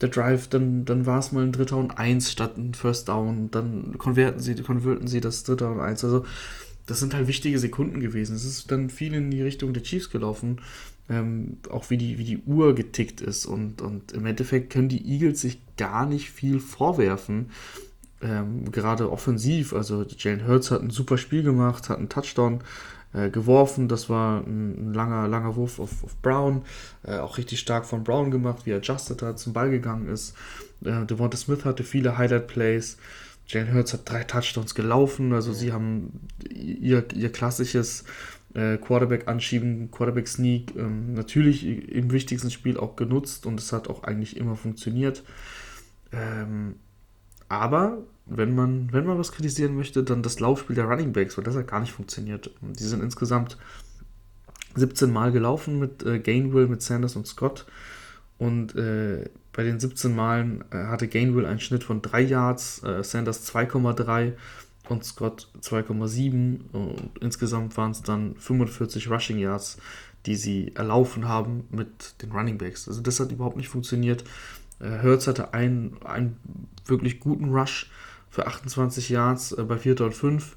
der 0.00 0.08
Drive, 0.08 0.48
dann, 0.48 0.84
dann 0.84 1.06
war 1.06 1.18
es 1.18 1.32
mal 1.32 1.44
ein 1.44 1.52
Dritter 1.52 1.76
und 1.76 1.98
Eins 1.98 2.30
statt 2.30 2.56
ein 2.56 2.74
First 2.74 3.08
Down. 3.08 3.50
Dann 3.50 3.98
konverten 3.98 4.40
sie, 4.40 4.54
konverten 4.56 5.06
sie 5.06 5.20
das 5.20 5.44
Dritter 5.44 5.70
und 5.70 5.80
Eins. 5.80 6.04
Also 6.04 6.24
das 6.86 7.00
sind 7.00 7.14
halt 7.14 7.28
wichtige 7.28 7.58
Sekunden 7.58 8.00
gewesen. 8.00 8.34
Es 8.34 8.44
ist 8.44 8.70
dann 8.70 8.90
viel 8.90 9.14
in 9.14 9.30
die 9.30 9.42
Richtung 9.42 9.72
der 9.72 9.82
Chiefs 9.82 10.10
gelaufen. 10.10 10.60
Ähm, 11.08 11.58
auch 11.70 11.90
wie 11.90 11.96
die, 11.96 12.18
wie 12.18 12.24
die 12.24 12.38
Uhr 12.38 12.74
getickt 12.74 13.20
ist. 13.20 13.46
Und, 13.46 13.82
und 13.82 14.12
im 14.12 14.26
Endeffekt 14.26 14.70
können 14.72 14.88
die 14.88 15.08
Eagles 15.08 15.40
sich 15.40 15.60
gar 15.76 16.06
nicht 16.06 16.30
viel 16.30 16.60
vorwerfen. 16.60 17.50
Ähm, 18.22 18.70
gerade 18.70 19.10
offensiv. 19.10 19.72
Also 19.72 20.04
Jalen 20.04 20.46
Hurts 20.46 20.70
hat 20.70 20.82
ein 20.82 20.90
super 20.90 21.16
Spiel 21.16 21.42
gemacht, 21.42 21.88
hat 21.88 21.98
einen 21.98 22.08
Touchdown 22.08 22.62
äh, 23.12 23.30
geworfen. 23.30 23.88
Das 23.88 24.10
war 24.10 24.40
ein, 24.40 24.90
ein, 24.90 24.94
langer, 24.94 25.26
langer 25.26 25.56
Wurf 25.56 25.80
auf, 25.80 26.04
auf 26.04 26.16
Brown. 26.20 26.62
Äh, 27.02 27.18
auch 27.18 27.38
richtig 27.38 27.60
stark 27.60 27.86
von 27.86 28.04
Brown 28.04 28.30
gemacht, 28.30 28.66
wie 28.66 28.70
er 28.70 28.78
adjusted 28.78 29.22
hat, 29.22 29.38
zum 29.38 29.52
Ball 29.52 29.70
gegangen 29.70 30.08
ist. 30.08 30.36
Äh, 30.84 31.06
Devonta 31.06 31.36
Smith 31.36 31.64
hatte 31.64 31.82
viele 31.82 32.18
Highlight-Plays. 32.18 32.98
Jalen 33.46 33.74
Hurts 33.74 33.92
hat 33.94 34.08
drei 34.08 34.22
Touchdowns 34.24 34.74
gelaufen. 34.74 35.32
Also 35.32 35.52
sie 35.52 35.72
haben 35.72 36.28
ihr, 36.50 37.04
ihr 37.14 37.32
klassisches 37.32 38.04
äh, 38.54 38.76
Quarterback 38.76 39.28
anschieben, 39.28 39.90
Quarterback 39.90 40.28
Sneak 40.28 40.74
ähm, 40.76 41.14
natürlich 41.14 41.66
im 41.66 42.12
wichtigsten 42.12 42.50
Spiel 42.50 42.76
auch 42.78 42.96
genutzt 42.96 43.46
und 43.46 43.60
es 43.60 43.72
hat 43.72 43.88
auch 43.88 44.02
eigentlich 44.04 44.36
immer 44.36 44.56
funktioniert. 44.56 45.22
Ähm, 46.12 46.76
aber 47.50 47.98
wenn 48.26 48.54
man, 48.54 48.92
wenn 48.92 49.04
man 49.04 49.18
was 49.18 49.32
kritisieren 49.32 49.74
möchte, 49.74 50.04
dann 50.04 50.22
das 50.22 50.38
Laufspiel 50.38 50.76
der 50.76 50.84
Running 50.84 51.12
Backs, 51.12 51.36
weil 51.36 51.44
das 51.44 51.56
hat 51.56 51.66
gar 51.66 51.80
nicht 51.80 51.92
funktioniert. 51.92 52.50
Die 52.60 52.84
sind 52.84 53.02
insgesamt 53.02 53.58
17 54.76 55.12
Mal 55.12 55.32
gelaufen 55.32 55.80
mit 55.80 56.04
äh, 56.04 56.20
Gainwell, 56.20 56.68
mit 56.68 56.80
Sanders 56.80 57.16
und 57.16 57.26
Scott. 57.26 57.66
Und 58.38 58.76
äh, 58.76 59.28
bei 59.52 59.64
den 59.64 59.80
17 59.80 60.14
Malen 60.14 60.64
äh, 60.70 60.76
hatte 60.84 61.08
Gainwell 61.08 61.44
einen 61.44 61.58
Schnitt 61.58 61.82
von 61.82 62.02
3 62.02 62.20
Yards, 62.20 62.84
äh, 62.84 63.02
Sanders 63.02 63.52
2,3 63.52 64.34
und 64.88 65.04
Scott 65.04 65.48
2,7 65.60 66.70
und 66.72 67.18
insgesamt 67.20 67.76
waren 67.76 67.90
es 67.90 68.02
dann 68.02 68.36
45 68.36 69.10
Rushing 69.10 69.38
Yards, 69.38 69.78
die 70.26 70.36
sie 70.36 70.72
erlaufen 70.76 71.28
haben 71.28 71.64
mit 71.70 72.22
den 72.22 72.30
Running 72.30 72.58
Backs. 72.58 72.86
Also 72.86 73.00
das 73.00 73.18
hat 73.18 73.32
überhaupt 73.32 73.56
nicht 73.56 73.68
funktioniert. 73.68 74.22
Äh, 74.80 75.02
Hurts 75.02 75.26
hatte 75.26 75.54
einen, 75.54 75.96
einen 76.04 76.36
wirklich 76.86 77.20
guten 77.20 77.50
Rush 77.50 77.90
für 78.30 78.46
28 78.46 79.08
Yards 79.08 79.52
äh, 79.52 79.62
bei 79.64 79.78
4 79.78 80.00
und 80.00 80.14
5. 80.14 80.56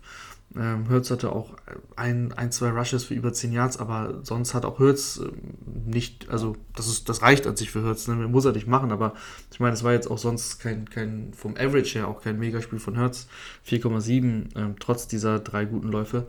Ähm, 0.56 0.88
Hurts 0.88 1.10
hatte 1.10 1.32
auch 1.32 1.56
ein, 1.96 2.32
ein, 2.34 2.52
zwei 2.52 2.70
Rushes 2.70 3.06
für 3.06 3.16
über 3.16 3.34
10 3.34 3.54
Yards, 3.54 3.78
aber 3.78 4.20
sonst 4.22 4.54
hat 4.54 4.66
auch 4.66 4.78
Hurts 4.78 5.18
äh, 5.18 5.32
nicht, 5.90 6.30
also 6.30 6.56
das, 6.76 6.88
ist, 6.88 7.10
das 7.10 7.24
reicht 7.24 7.48
an 7.48 7.56
sich 7.56 7.72
für 7.72 7.84
Hurts, 7.84 8.08
ne? 8.08 8.16
muss 8.16 8.46
er 8.46 8.52
nicht 8.52 8.68
machen, 8.68 8.92
aber 8.92 9.16
ich 9.52 9.60
meine, 9.60 9.74
es 9.74 9.84
war 9.84 9.94
jetzt 9.94 10.12
auch 10.12 10.20
sonst 10.20 10.60
kein, 10.60 10.88
kein 10.88 11.34
vom 11.34 11.56
Average 11.56 11.98
her 11.98 12.08
auch 12.08 12.22
kein 12.22 12.38
Megaspiel 12.38 12.78
von 12.78 13.00
Hurts, 13.00 13.28
4,7, 13.68 14.56
ähm, 14.56 14.76
trotz 14.80 15.08
dieser 15.08 15.40
drei 15.40 15.66
guten 15.66 15.88
Läufe. 15.88 16.28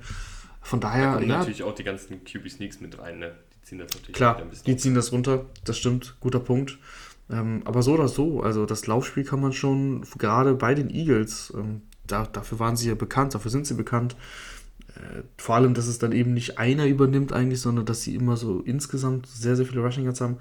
Von 0.63 0.81
daher. 0.81 1.17
Da 1.17 1.21
ja, 1.21 1.27
natürlich 1.27 1.63
auch 1.63 1.75
die 1.75 1.85
ganzen 1.85 2.25
QB 2.25 2.49
Sneaks 2.49 2.81
mit 2.81 2.99
rein, 2.99 3.19
ne? 3.19 3.35
Die 3.53 3.63
ziehen 3.67 3.79
das 3.79 3.93
natürlich 3.93 4.17
Klar, 4.17 4.39
ein 4.39 4.49
bisschen. 4.49 4.65
Die 4.65 4.77
ziehen 4.79 4.95
das 4.95 5.13
runter, 5.13 5.45
das 5.65 5.77
stimmt, 5.77 6.17
guter 6.21 6.41
Punkt. 6.41 6.79
Ähm, 7.31 7.63
aber 7.65 7.83
so 7.83 7.95
oder 7.95 8.09
so, 8.09 8.43
also 8.43 8.67
das 8.67 8.87
Laufspiel 8.87 9.25
kann 9.25 9.41
man 9.41 9.53
schon, 9.53 10.03
gerade 10.19 10.55
bei 10.55 10.75
den 10.75 10.91
Eagles, 10.91 11.53
ähm, 11.57 11.83
da, 12.07 12.27
dafür 12.27 12.59
waren 12.59 12.77
sie 12.77 12.89
ja 12.89 12.95
bekannt, 12.95 13.35
dafür 13.35 13.51
sind 13.51 13.67
sie 13.67 13.75
bekannt. 13.75 14.17
Äh, 14.89 15.23
vor 15.39 15.55
allem, 15.55 15.75
dass 15.75 15.87
es 15.87 15.99
dann 15.99 16.13
eben 16.13 16.35
nicht 16.35 16.59
einer 16.59 16.87
übernimmt 16.87 17.33
eigentlich, 17.33 17.61
sondern 17.61 17.87
dass 17.87 18.03
sie 18.03 18.15
immer 18.15 18.37
so 18.37 18.61
insgesamt 18.61 19.27
sehr, 19.27 19.57
sehr 19.57 19.67
viele 19.67 19.81
Rushing 19.83 20.05
Yards 20.05 20.21
haben. 20.21 20.37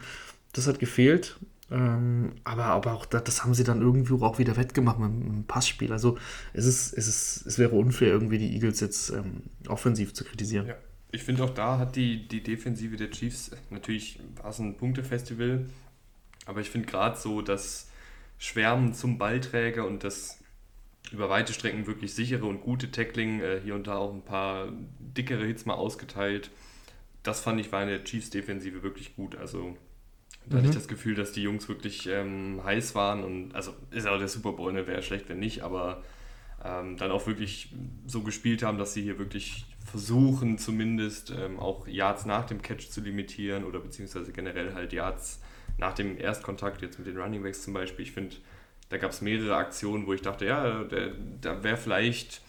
Das 0.52 0.68
hat 0.68 0.80
gefehlt. 0.80 1.38
Ähm, 1.72 2.34
aber, 2.44 2.66
aber 2.66 2.94
auch 2.94 3.06
das, 3.06 3.24
das, 3.24 3.44
haben 3.44 3.54
sie 3.54 3.64
dann 3.64 3.82
irgendwie 3.82 4.14
auch 4.22 4.38
wieder 4.38 4.58
wettgemacht 4.58 5.00
mit, 5.00 5.12
mit 5.12 5.28
dem 5.28 5.44
Passspiel. 5.46 5.92
Also 5.92 6.18
es 6.52 6.66
ist, 6.66 6.94
es 6.94 7.08
ist, 7.08 7.48
es 7.48 7.58
wäre 7.58 7.72
unfair, 7.72 8.10
irgendwie 8.10 8.38
die 8.38 8.54
Eagles 8.54 8.80
jetzt 8.82 9.10
ähm, 9.10 9.44
offensiv 9.68 10.14
zu 10.14 10.24
kritisieren. 10.24 10.68
Ja. 10.68 10.76
Ich 11.12 11.24
finde 11.24 11.44
auch 11.44 11.52
da 11.52 11.78
hat 11.78 11.96
die, 11.96 12.28
die 12.28 12.42
Defensive 12.42 12.98
der 12.98 13.12
Chiefs, 13.12 13.52
natürlich 13.70 14.20
war 14.42 14.50
es 14.50 14.58
ein 14.58 14.78
Punktefestival, 14.78 15.66
aber 16.46 16.62
ich 16.62 16.70
finde 16.70 16.88
gerade 16.88 17.18
so 17.18 17.42
das 17.42 17.90
Schwärmen 18.38 18.94
zum 18.94 19.18
Ballträger 19.18 19.86
und 19.86 20.04
das 20.04 20.40
über 21.12 21.30
weite 21.30 21.54
Strecken 21.54 21.86
wirklich 21.86 22.14
sichere 22.14 22.46
und 22.46 22.62
gute 22.62 22.92
Tackling, 22.92 23.42
äh, 23.42 23.62
hier 23.64 23.76
und 23.76 23.88
da 23.88 23.98
auch 23.98 24.14
ein 24.14 24.24
paar 24.24 24.72
dickere 25.00 25.46
Hits 25.46 25.66
mal 25.66 25.76
ausgeteilt. 25.76 26.50
Das 27.22 27.42
fand 27.42 27.60
ich 27.62 27.72
war 27.72 27.84
in 27.84 27.90
der 27.90 28.04
Chiefs-Defensive 28.04 28.84
wirklich 28.84 29.16
gut. 29.16 29.36
Also 29.36 29.78
da 30.46 30.56
mhm. 30.56 30.58
hatte 30.58 30.66
ich 30.66 30.72
mhm. 30.72 30.80
das 30.80 30.88
Gefühl, 30.88 31.16
dass 31.16 31.32
die 31.32 31.44
Jungs 31.44 31.70
wirklich 31.70 32.08
ähm, 32.08 32.62
heiß 32.64 32.96
waren 32.96 33.24
und 33.24 33.56
also 33.56 33.74
ist 33.92 34.08
auch 34.08 34.18
der 34.18 34.28
Super 34.28 34.54
Bowl, 34.54 34.74
ne? 34.74 34.88
wäre 34.88 35.04
schlecht, 35.04 35.30
wenn 35.30 35.40
nicht, 35.40 35.62
aber 35.62 36.04
ähm, 36.64 36.98
dann 36.98 37.12
auch 37.12 37.28
wirklich 37.28 37.70
so 38.08 38.22
gespielt 38.22 38.64
haben, 38.64 38.78
dass 38.78 38.94
sie 38.94 39.04
hier 39.04 39.20
wirklich 39.20 39.66
versuchen, 39.86 40.58
zumindest 40.58 41.32
ähm, 41.32 41.60
auch 41.60 41.88
Yards 41.88 42.26
nach 42.26 42.46
dem 42.46 42.62
Catch 42.62 42.90
zu 42.90 43.02
limitieren 43.02 43.64
oder 43.66 43.80
beziehungsweise 43.80 44.32
generell 44.32 44.74
halt 44.74 44.94
Yards 44.94 45.42
nach 45.78 45.94
dem 45.94 46.18
Erstkontakt, 46.18 46.82
jetzt 46.82 47.00
mit 47.00 47.08
den 47.08 47.18
Running 47.18 47.44
Backs 47.44 47.64
zum 47.64 47.74
Beispiel. 47.74 48.06
Ich 48.06 48.12
finde, 48.12 48.36
da 48.90 48.98
gab 48.98 49.12
es 49.12 49.22
mehrere 49.22 49.56
Aktionen, 49.56 50.06
wo 50.06 50.14
ich 50.14 50.22
dachte, 50.22 50.46
ja, 50.46 50.84
da 51.42 51.64
wäre 51.64 51.78
vielleicht 51.78 52.42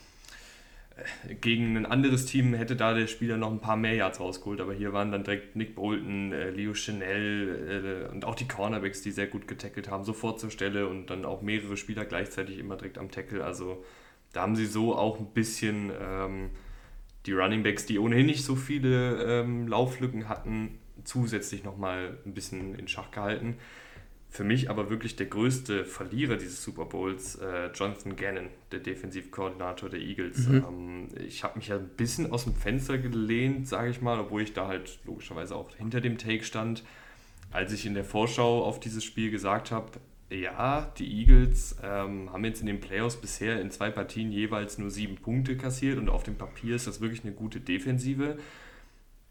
äh, 0.96 1.34
gegen 1.34 1.76
ein 1.76 1.86
anderes 1.86 2.26
Team 2.26 2.54
hätte 2.54 2.76
da 2.76 2.94
der 2.94 3.06
Spieler 3.06 3.36
noch 3.36 3.50
ein 3.50 3.60
paar 3.60 3.76
mehr 3.76 3.94
Yards 3.94 4.20
rausgeholt, 4.20 4.60
aber 4.60 4.74
hier 4.74 4.92
waren 4.92 5.10
dann 5.10 5.24
direkt 5.24 5.56
Nick 5.56 5.74
Bolton, 5.74 6.32
äh, 6.32 6.50
Leo 6.50 6.74
Chanel 6.74 8.08
äh, 8.08 8.12
und 8.12 8.24
auch 8.24 8.34
die 8.34 8.46
Cornerbacks, 8.46 9.02
die 9.02 9.10
sehr 9.10 9.26
gut 9.26 9.48
getackelt 9.48 9.90
haben, 9.90 10.04
sofort 10.04 10.38
zur 10.38 10.50
Stelle 10.50 10.86
und 10.88 11.06
dann 11.06 11.24
auch 11.24 11.42
mehrere 11.42 11.76
Spieler 11.76 12.04
gleichzeitig 12.04 12.58
immer 12.58 12.76
direkt 12.76 12.98
am 12.98 13.10
Tackle. 13.10 13.44
Also 13.44 13.84
da 14.32 14.42
haben 14.42 14.56
sie 14.56 14.66
so 14.66 14.96
auch 14.96 15.18
ein 15.18 15.32
bisschen 15.32 15.90
ähm, 16.00 16.50
die 17.26 17.32
Running 17.32 17.62
Backs, 17.62 17.86
die 17.86 17.98
ohnehin 17.98 18.26
nicht 18.26 18.44
so 18.44 18.54
viele 18.54 19.22
ähm, 19.22 19.66
Lauflücken 19.66 20.28
hatten, 20.28 20.78
zusätzlich 21.02 21.64
nochmal 21.64 22.18
ein 22.24 22.34
bisschen 22.34 22.74
in 22.74 22.88
Schach 22.88 23.10
gehalten. 23.10 23.56
Für 24.30 24.42
mich 24.42 24.68
aber 24.68 24.90
wirklich 24.90 25.14
der 25.14 25.26
größte 25.26 25.84
Verlierer 25.84 26.36
dieses 26.36 26.62
Super 26.64 26.86
Bowls, 26.86 27.36
äh, 27.36 27.70
Jonathan 27.72 28.16
Gannon, 28.16 28.48
der 28.72 28.80
Defensivkoordinator 28.80 29.88
der 29.88 30.00
Eagles. 30.00 30.48
Mhm. 30.48 30.64
Ähm, 30.68 31.08
ich 31.24 31.44
habe 31.44 31.58
mich 31.58 31.68
ja 31.68 31.76
ein 31.76 31.88
bisschen 31.96 32.32
aus 32.32 32.42
dem 32.42 32.54
Fenster 32.54 32.98
gelehnt, 32.98 33.68
sage 33.68 33.90
ich 33.90 34.02
mal, 34.02 34.18
obwohl 34.18 34.42
ich 34.42 34.52
da 34.52 34.66
halt 34.66 34.98
logischerweise 35.04 35.54
auch 35.54 35.70
hinter 35.76 36.00
dem 36.00 36.18
Take 36.18 36.42
stand, 36.42 36.82
als 37.52 37.72
ich 37.72 37.86
in 37.86 37.94
der 37.94 38.04
Vorschau 38.04 38.64
auf 38.64 38.80
dieses 38.80 39.04
Spiel 39.04 39.30
gesagt 39.30 39.70
habe, 39.70 40.00
ja, 40.30 40.92
die 40.98 41.20
Eagles 41.20 41.76
ähm, 41.82 42.32
haben 42.32 42.44
jetzt 42.44 42.60
in 42.60 42.66
den 42.66 42.80
Playoffs 42.80 43.16
bisher 43.16 43.60
in 43.60 43.70
zwei 43.70 43.90
Partien 43.90 44.32
jeweils 44.32 44.78
nur 44.78 44.90
sieben 44.90 45.16
Punkte 45.16 45.56
kassiert 45.56 45.98
und 45.98 46.08
auf 46.08 46.22
dem 46.22 46.36
Papier 46.36 46.74
ist 46.74 46.86
das 46.86 47.00
wirklich 47.00 47.22
eine 47.24 47.34
gute 47.34 47.60
Defensive. 47.60 48.38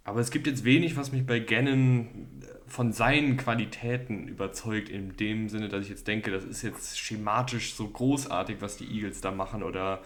Aber 0.04 0.20
es 0.20 0.32
gibt 0.32 0.48
jetzt 0.48 0.66
wenig, 0.66 0.98
was 0.98 1.12
mich 1.12 1.26
bei 1.26 1.40
Gannon 1.40 2.28
von 2.68 2.92
seinen 2.92 3.38
Qualitäten 3.38 4.28
überzeugt, 4.28 4.90
in 4.90 5.16
dem 5.16 5.48
Sinne, 5.48 5.70
dass 5.70 5.84
ich 5.84 5.90
jetzt 5.90 6.08
denke, 6.08 6.32
das 6.32 6.44
ist 6.44 6.62
jetzt 6.62 7.00
schematisch 7.00 7.76
so 7.76 7.88
großartig, 7.88 8.58
was 8.60 8.78
die 8.78 8.86
Eagles 8.86 9.22
da 9.22 9.32
machen 9.32 9.64
oder 9.64 10.02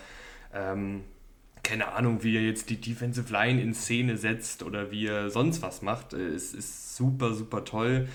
ähm, 0.54 1.04
keine 1.64 1.94
Ahnung, 1.94 2.24
wie 2.24 2.36
er 2.36 2.44
jetzt 2.44 2.70
die 2.70 2.80
Defensive 2.80 3.32
Line 3.32 3.62
in 3.62 3.74
Szene 3.74 4.18
setzt 4.18 4.64
oder 4.64 4.92
wie 4.92 5.08
er 5.08 5.30
sonst 5.30 5.62
was 5.62 5.82
macht. 5.82 6.14
Es 6.14 6.54
ist 6.54 6.96
super, 6.96 7.34
super 7.34 7.66
toll 7.66 8.08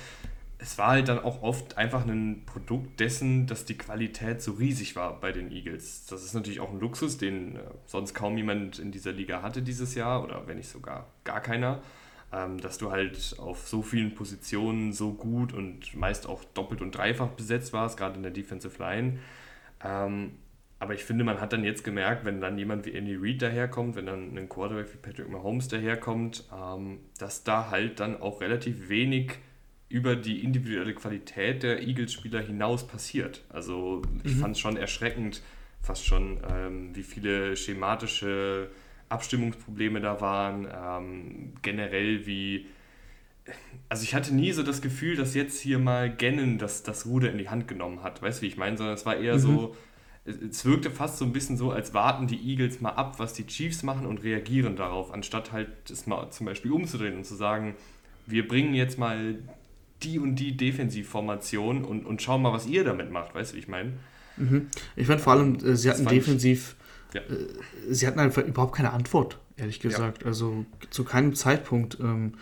es 0.62 0.78
war 0.78 0.88
halt 0.88 1.08
dann 1.08 1.18
auch 1.18 1.42
oft 1.42 1.76
einfach 1.76 2.06
ein 2.06 2.44
Produkt 2.46 3.00
dessen, 3.00 3.46
dass 3.48 3.64
die 3.64 3.76
Qualität 3.76 4.40
so 4.40 4.52
riesig 4.52 4.94
war 4.94 5.18
bei 5.20 5.32
den 5.32 5.50
Eagles. 5.50 6.06
Das 6.06 6.22
ist 6.24 6.34
natürlich 6.34 6.60
auch 6.60 6.70
ein 6.70 6.78
Luxus, 6.78 7.18
den 7.18 7.56
äh, 7.56 7.60
sonst 7.84 8.14
kaum 8.14 8.36
jemand 8.36 8.78
in 8.78 8.92
dieser 8.92 9.12
Liga 9.12 9.42
hatte 9.42 9.60
dieses 9.60 9.96
Jahr 9.96 10.22
oder 10.22 10.46
wenn 10.46 10.58
nicht 10.58 10.68
sogar 10.68 11.08
gar 11.24 11.40
keiner. 11.40 11.82
Ähm, 12.32 12.58
dass 12.58 12.78
du 12.78 12.90
halt 12.90 13.34
auf 13.38 13.68
so 13.68 13.82
vielen 13.82 14.14
Positionen 14.14 14.92
so 14.92 15.12
gut 15.12 15.52
und 15.52 15.94
meist 15.94 16.26
auch 16.26 16.44
doppelt 16.54 16.80
und 16.80 16.92
dreifach 16.92 17.28
besetzt 17.28 17.74
warst, 17.74 17.98
gerade 17.98 18.16
in 18.16 18.22
der 18.22 18.32
Defensive 18.32 18.78
Line. 18.78 19.18
Ähm, 19.84 20.38
aber 20.78 20.94
ich 20.94 21.04
finde, 21.04 21.24
man 21.24 21.40
hat 21.40 21.52
dann 21.52 21.62
jetzt 21.62 21.84
gemerkt, 21.84 22.24
wenn 22.24 22.40
dann 22.40 22.56
jemand 22.56 22.86
wie 22.86 22.92
Andy 22.92 23.16
Reid 23.16 23.42
daherkommt, 23.42 23.96
wenn 23.96 24.06
dann 24.06 24.36
ein 24.38 24.48
Quarterback 24.48 24.94
wie 24.94 24.98
Patrick 24.98 25.28
Mahomes 25.28 25.68
daherkommt, 25.68 26.44
ähm, 26.56 27.00
dass 27.18 27.44
da 27.44 27.70
halt 27.70 28.00
dann 28.00 28.20
auch 28.20 28.40
relativ 28.40 28.88
wenig 28.88 29.32
über 29.92 30.16
die 30.16 30.42
individuelle 30.42 30.94
Qualität 30.94 31.62
der 31.62 31.82
Eagles-Spieler 31.82 32.40
hinaus 32.40 32.86
passiert. 32.86 33.42
Also 33.50 34.02
ich 34.24 34.36
mhm. 34.36 34.40
fand 34.40 34.56
es 34.56 34.60
schon 34.60 34.76
erschreckend, 34.78 35.42
fast 35.82 36.06
schon, 36.06 36.40
ähm, 36.50 36.96
wie 36.96 37.02
viele 37.02 37.56
schematische 37.56 38.70
Abstimmungsprobleme 39.10 40.00
da 40.00 40.20
waren, 40.20 40.66
ähm, 40.74 41.52
generell 41.60 42.26
wie. 42.26 42.66
Also 43.90 44.04
ich 44.04 44.14
hatte 44.14 44.34
nie 44.34 44.52
so 44.52 44.62
das 44.62 44.80
Gefühl, 44.80 45.16
dass 45.16 45.34
jetzt 45.34 45.60
hier 45.60 45.78
mal 45.78 46.14
Gannon 46.14 46.56
das, 46.56 46.84
das 46.84 47.04
Ruder 47.04 47.30
in 47.30 47.38
die 47.38 47.50
Hand 47.50 47.68
genommen 47.68 48.02
hat, 48.02 48.22
weißt 48.22 48.38
du, 48.38 48.42
wie 48.42 48.48
ich 48.48 48.56
meine, 48.56 48.76
sondern 48.78 48.94
es 48.94 49.04
war 49.04 49.16
eher 49.16 49.34
mhm. 49.34 49.40
so, 49.40 49.76
es 50.24 50.64
wirkte 50.64 50.90
fast 50.90 51.18
so 51.18 51.24
ein 51.24 51.32
bisschen 51.32 51.56
so, 51.56 51.72
als 51.72 51.92
warten 51.92 52.28
die 52.28 52.40
Eagles 52.48 52.80
mal 52.80 52.90
ab, 52.90 53.18
was 53.18 53.34
die 53.34 53.44
Chiefs 53.44 53.82
machen 53.82 54.06
und 54.06 54.22
reagieren 54.22 54.76
darauf, 54.76 55.12
anstatt 55.12 55.50
halt 55.52 55.90
es 55.90 56.06
mal 56.06 56.30
zum 56.30 56.46
Beispiel 56.46 56.70
umzudrehen 56.70 57.16
und 57.16 57.26
zu 57.26 57.34
sagen, 57.34 57.74
wir 58.26 58.46
bringen 58.46 58.74
jetzt 58.74 58.98
mal 58.98 59.36
die 60.04 60.18
und 60.18 60.36
die 60.36 60.56
Defensivformation 60.56 61.84
und, 61.84 62.06
und 62.06 62.22
schauen 62.22 62.42
mal, 62.42 62.52
was 62.52 62.66
ihr 62.66 62.84
damit 62.84 63.10
macht, 63.10 63.34
weißt 63.34 63.52
du, 63.52 63.56
wie 63.56 63.60
ich 63.60 63.68
meine? 63.68 63.92
Mhm. 64.36 64.68
Ich 64.96 65.06
fand 65.06 65.20
vor 65.20 65.34
allem, 65.34 65.56
äh, 65.56 65.76
sie 65.76 65.90
hatten 65.90 66.06
defensiv, 66.06 66.76
ich, 67.10 67.14
ja. 67.14 67.20
äh, 67.20 67.46
sie 67.90 68.06
hatten 68.06 68.20
einfach 68.20 68.42
überhaupt 68.42 68.74
keine 68.74 68.92
Antwort, 68.92 69.38
ehrlich 69.56 69.80
gesagt. 69.80 70.22
Ja. 70.22 70.28
Also 70.28 70.64
zu 70.90 71.04
keinem 71.04 71.34
Zeitpunkt. 71.34 71.98
Ähm, 72.00 72.34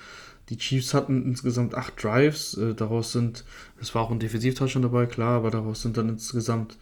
die 0.48 0.58
Chiefs 0.58 0.94
hatten 0.94 1.24
insgesamt 1.24 1.76
acht 1.76 2.02
Drives, 2.02 2.56
äh, 2.56 2.74
daraus 2.74 3.12
sind, 3.12 3.44
es 3.80 3.94
war 3.94 4.02
auch 4.02 4.10
ein 4.10 4.18
Defensivtouchdown 4.18 4.82
dabei, 4.82 5.06
klar, 5.06 5.36
aber 5.36 5.50
daraus 5.50 5.82
sind 5.82 5.96
dann 5.96 6.08
insgesamt 6.08 6.76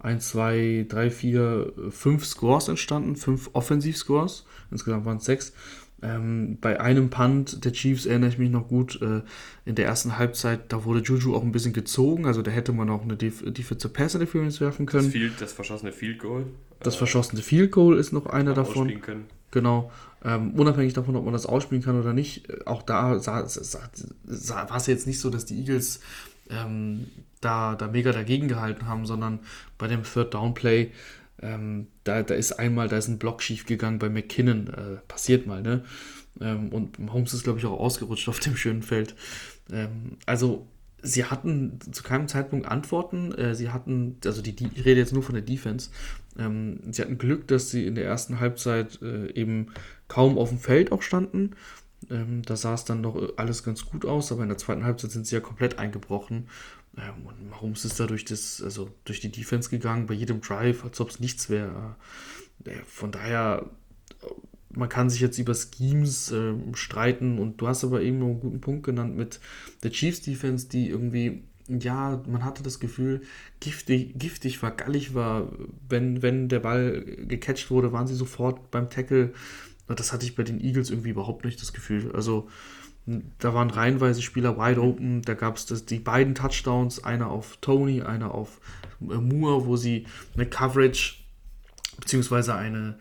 1, 0.00 0.30
2, 0.30 0.86
3, 0.88 1.10
4, 1.10 1.72
5 1.90 2.26
Scores 2.26 2.68
entstanden, 2.68 3.14
5 3.14 3.50
Offensivscores. 3.52 4.44
Insgesamt 4.70 5.04
waren 5.04 5.18
es 5.18 5.24
6. 5.26 5.52
Ähm, 6.02 6.58
bei 6.60 6.80
einem 6.80 7.10
Punt 7.10 7.64
der 7.64 7.72
Chiefs 7.72 8.06
erinnere 8.06 8.30
ich 8.30 8.38
mich 8.38 8.50
noch 8.50 8.66
gut, 8.66 9.00
äh, 9.00 9.22
in 9.64 9.76
der 9.76 9.86
ersten 9.86 10.18
Halbzeit, 10.18 10.72
da 10.72 10.84
wurde 10.84 11.00
Juju 11.00 11.34
auch 11.36 11.42
ein 11.42 11.52
bisschen 11.52 11.72
gezogen, 11.72 12.26
also 12.26 12.42
da 12.42 12.50
hätte 12.50 12.72
man 12.72 12.90
auch 12.90 13.02
eine 13.02 13.16
Def 13.16 13.44
Defensive 13.46 13.92
Pass 13.92 14.14
Interference 14.14 14.60
werfen 14.60 14.86
können. 14.86 15.04
Das, 15.04 15.12
Field, 15.12 15.32
das 15.40 15.52
verschossene 15.52 15.92
Field 15.92 16.18
Goal. 16.18 16.46
Das 16.80 16.96
äh, 16.96 16.98
verschossene 16.98 17.40
Field 17.40 17.70
Goal 17.70 17.96
ist 17.96 18.12
noch 18.12 18.26
einer 18.26 18.52
davon. 18.52 19.00
Genau. 19.52 19.92
Ähm, 20.24 20.52
unabhängig 20.54 20.94
davon, 20.94 21.14
ob 21.14 21.24
man 21.24 21.32
das 21.32 21.46
ausspielen 21.46 21.84
kann 21.84 22.00
oder 22.00 22.12
nicht, 22.12 22.48
äh, 22.48 22.60
auch 22.64 22.82
da 22.82 23.18
sah, 23.18 23.46
sah, 23.46 23.90
sah, 24.24 24.70
war 24.70 24.76
es 24.76 24.86
jetzt 24.86 25.06
nicht 25.06 25.20
so, 25.20 25.30
dass 25.30 25.46
die 25.46 25.58
Eagles 25.58 26.00
ähm, 26.50 27.06
da, 27.40 27.74
da 27.74 27.88
mega 27.88 28.12
dagegen 28.12 28.48
gehalten 28.48 28.86
haben, 28.86 29.06
sondern 29.06 29.40
bei 29.78 29.88
dem 29.88 30.02
Third 30.02 30.34
Down 30.34 30.54
Play 30.54 30.90
ähm, 31.42 31.88
da, 32.04 32.22
da 32.22 32.34
ist 32.34 32.52
einmal, 32.52 32.88
da 32.88 32.96
ist 32.96 33.08
ein 33.08 33.18
Block 33.18 33.42
schief 33.42 33.66
gegangen 33.66 33.98
bei 33.98 34.08
McKinnon, 34.08 34.68
äh, 34.68 34.96
passiert 35.08 35.46
mal, 35.46 35.62
ne? 35.62 35.84
Ähm, 36.40 36.70
und 36.70 36.98
Holmes 37.12 37.34
ist, 37.34 37.44
glaube 37.44 37.58
ich, 37.58 37.66
auch 37.66 37.78
ausgerutscht 37.78 38.28
auf 38.28 38.40
dem 38.40 38.56
schönen 38.56 38.82
Feld. 38.82 39.14
Ähm, 39.70 40.16
also, 40.24 40.66
sie 41.02 41.24
hatten 41.24 41.78
zu 41.90 42.02
keinem 42.02 42.28
Zeitpunkt 42.28 42.66
Antworten. 42.66 43.32
Äh, 43.32 43.54
sie 43.54 43.70
hatten, 43.70 44.16
also 44.24 44.40
die, 44.40 44.54
die, 44.54 44.68
ich 44.74 44.84
rede 44.84 45.00
jetzt 45.00 45.12
nur 45.12 45.22
von 45.22 45.34
der 45.34 45.42
Defense. 45.42 45.90
Ähm, 46.38 46.80
sie 46.90 47.02
hatten 47.02 47.18
Glück, 47.18 47.48
dass 47.48 47.70
sie 47.70 47.86
in 47.86 47.94
der 47.94 48.04
ersten 48.04 48.40
Halbzeit 48.40 49.00
äh, 49.02 49.30
eben 49.32 49.72
kaum 50.08 50.38
auf 50.38 50.48
dem 50.48 50.58
Feld 50.58 50.92
auch 50.92 51.02
standen. 51.02 51.50
Ähm, 52.10 52.42
da 52.42 52.56
sah 52.56 52.74
es 52.74 52.84
dann 52.84 53.00
noch 53.00 53.20
alles 53.36 53.62
ganz 53.62 53.84
gut 53.84 54.04
aus, 54.04 54.32
aber 54.32 54.42
in 54.42 54.48
der 54.48 54.58
zweiten 54.58 54.84
Halbzeit 54.84 55.10
sind 55.10 55.26
sie 55.26 55.34
ja 55.34 55.40
komplett 55.40 55.78
eingebrochen 55.78 56.48
und 57.24 57.50
Mahomes 57.50 57.84
ist 57.84 57.98
da 57.98 58.06
durch, 58.06 58.24
das, 58.24 58.62
also 58.62 58.90
durch 59.04 59.20
die 59.20 59.32
Defense 59.32 59.70
gegangen, 59.70 60.06
bei 60.06 60.14
jedem 60.14 60.40
Drive, 60.40 60.84
als 60.84 61.00
ob 61.00 61.10
es 61.10 61.20
nichts 61.20 61.48
wäre. 61.48 61.96
Äh, 62.64 62.72
von 62.86 63.12
daher, 63.12 63.70
man 64.74 64.88
kann 64.88 65.10
sich 65.10 65.20
jetzt 65.20 65.38
über 65.38 65.54
Schemes 65.54 66.32
äh, 66.32 66.54
streiten 66.74 67.38
und 67.38 67.60
du 67.60 67.68
hast 67.68 67.84
aber 67.84 68.02
eben 68.02 68.22
einen 68.22 68.40
guten 68.40 68.60
Punkt 68.60 68.84
genannt 68.84 69.16
mit 69.16 69.40
der 69.82 69.90
Chiefs 69.90 70.22
Defense, 70.22 70.68
die 70.68 70.88
irgendwie, 70.88 71.44
ja, 71.68 72.22
man 72.26 72.44
hatte 72.44 72.62
das 72.62 72.78
Gefühl, 72.80 73.22
giftig, 73.60 74.18
giftig 74.18 74.62
war, 74.62 74.70
gallig 74.72 75.14
war. 75.14 75.50
Wenn, 75.88 76.22
wenn 76.22 76.48
der 76.48 76.60
Ball 76.60 77.02
gecatcht 77.26 77.70
wurde, 77.70 77.92
waren 77.92 78.06
sie 78.06 78.14
sofort 78.14 78.70
beim 78.70 78.90
Tackle. 78.90 79.32
Das 79.88 80.12
hatte 80.12 80.24
ich 80.24 80.34
bei 80.34 80.42
den 80.42 80.60
Eagles 80.60 80.90
irgendwie 80.90 81.10
überhaupt 81.10 81.44
nicht 81.44 81.60
das 81.60 81.72
Gefühl. 81.72 82.12
Also, 82.12 82.48
da 83.06 83.52
waren 83.52 83.70
reihenweise 83.70 84.22
Spieler 84.22 84.56
wide 84.56 84.80
open. 84.80 85.22
Da 85.22 85.34
gab 85.34 85.56
es 85.56 85.84
die 85.86 85.98
beiden 85.98 86.34
Touchdowns, 86.34 87.02
einer 87.02 87.28
auf 87.28 87.58
Tony, 87.60 88.02
einer 88.02 88.32
auf 88.32 88.60
äh, 89.00 89.14
Moore, 89.14 89.66
wo 89.66 89.76
sie 89.76 90.06
eine 90.34 90.46
Coverage 90.46 91.16
beziehungsweise 91.98 92.54
eine, 92.54 92.98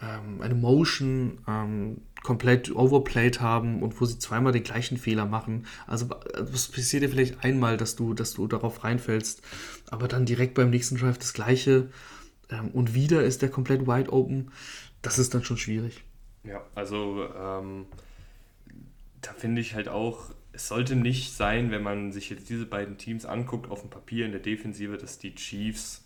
ähm, 0.00 0.40
eine 0.40 0.54
Motion 0.54 1.38
ähm, 1.46 2.02
komplett 2.22 2.74
overplayed 2.74 3.40
haben 3.40 3.82
und 3.82 4.00
wo 4.00 4.06
sie 4.06 4.18
zweimal 4.18 4.52
den 4.52 4.62
gleichen 4.62 4.96
Fehler 4.96 5.26
machen. 5.26 5.66
Also 5.86 6.08
es 6.34 6.68
passiert 6.68 7.02
dir 7.02 7.10
vielleicht 7.10 7.44
einmal, 7.44 7.76
dass 7.76 7.96
du, 7.96 8.14
dass 8.14 8.34
du 8.34 8.46
darauf 8.46 8.82
reinfällst, 8.82 9.42
aber 9.90 10.08
dann 10.08 10.24
direkt 10.24 10.54
beim 10.54 10.70
nächsten 10.70 10.96
Drive 10.96 11.18
das 11.18 11.34
gleiche 11.34 11.90
ähm, 12.50 12.70
und 12.72 12.94
wieder 12.94 13.22
ist 13.22 13.42
der 13.42 13.50
komplett 13.50 13.86
wide 13.86 14.12
open. 14.12 14.50
Das 15.02 15.18
ist 15.18 15.34
dann 15.34 15.44
schon 15.44 15.58
schwierig. 15.58 16.02
Ja, 16.44 16.62
also 16.74 17.26
ähm, 17.38 17.86
da 19.24 19.32
finde 19.32 19.60
ich 19.60 19.74
halt 19.74 19.88
auch, 19.88 20.30
es 20.52 20.68
sollte 20.68 20.96
nicht 20.96 21.32
sein, 21.34 21.70
wenn 21.70 21.82
man 21.82 22.12
sich 22.12 22.28
jetzt 22.30 22.48
diese 22.50 22.66
beiden 22.66 22.98
Teams 22.98 23.24
anguckt 23.24 23.70
auf 23.70 23.80
dem 23.80 23.90
Papier 23.90 24.26
in 24.26 24.32
der 24.32 24.40
Defensive, 24.40 24.98
dass 24.98 25.18
die 25.18 25.34
Chiefs 25.34 26.04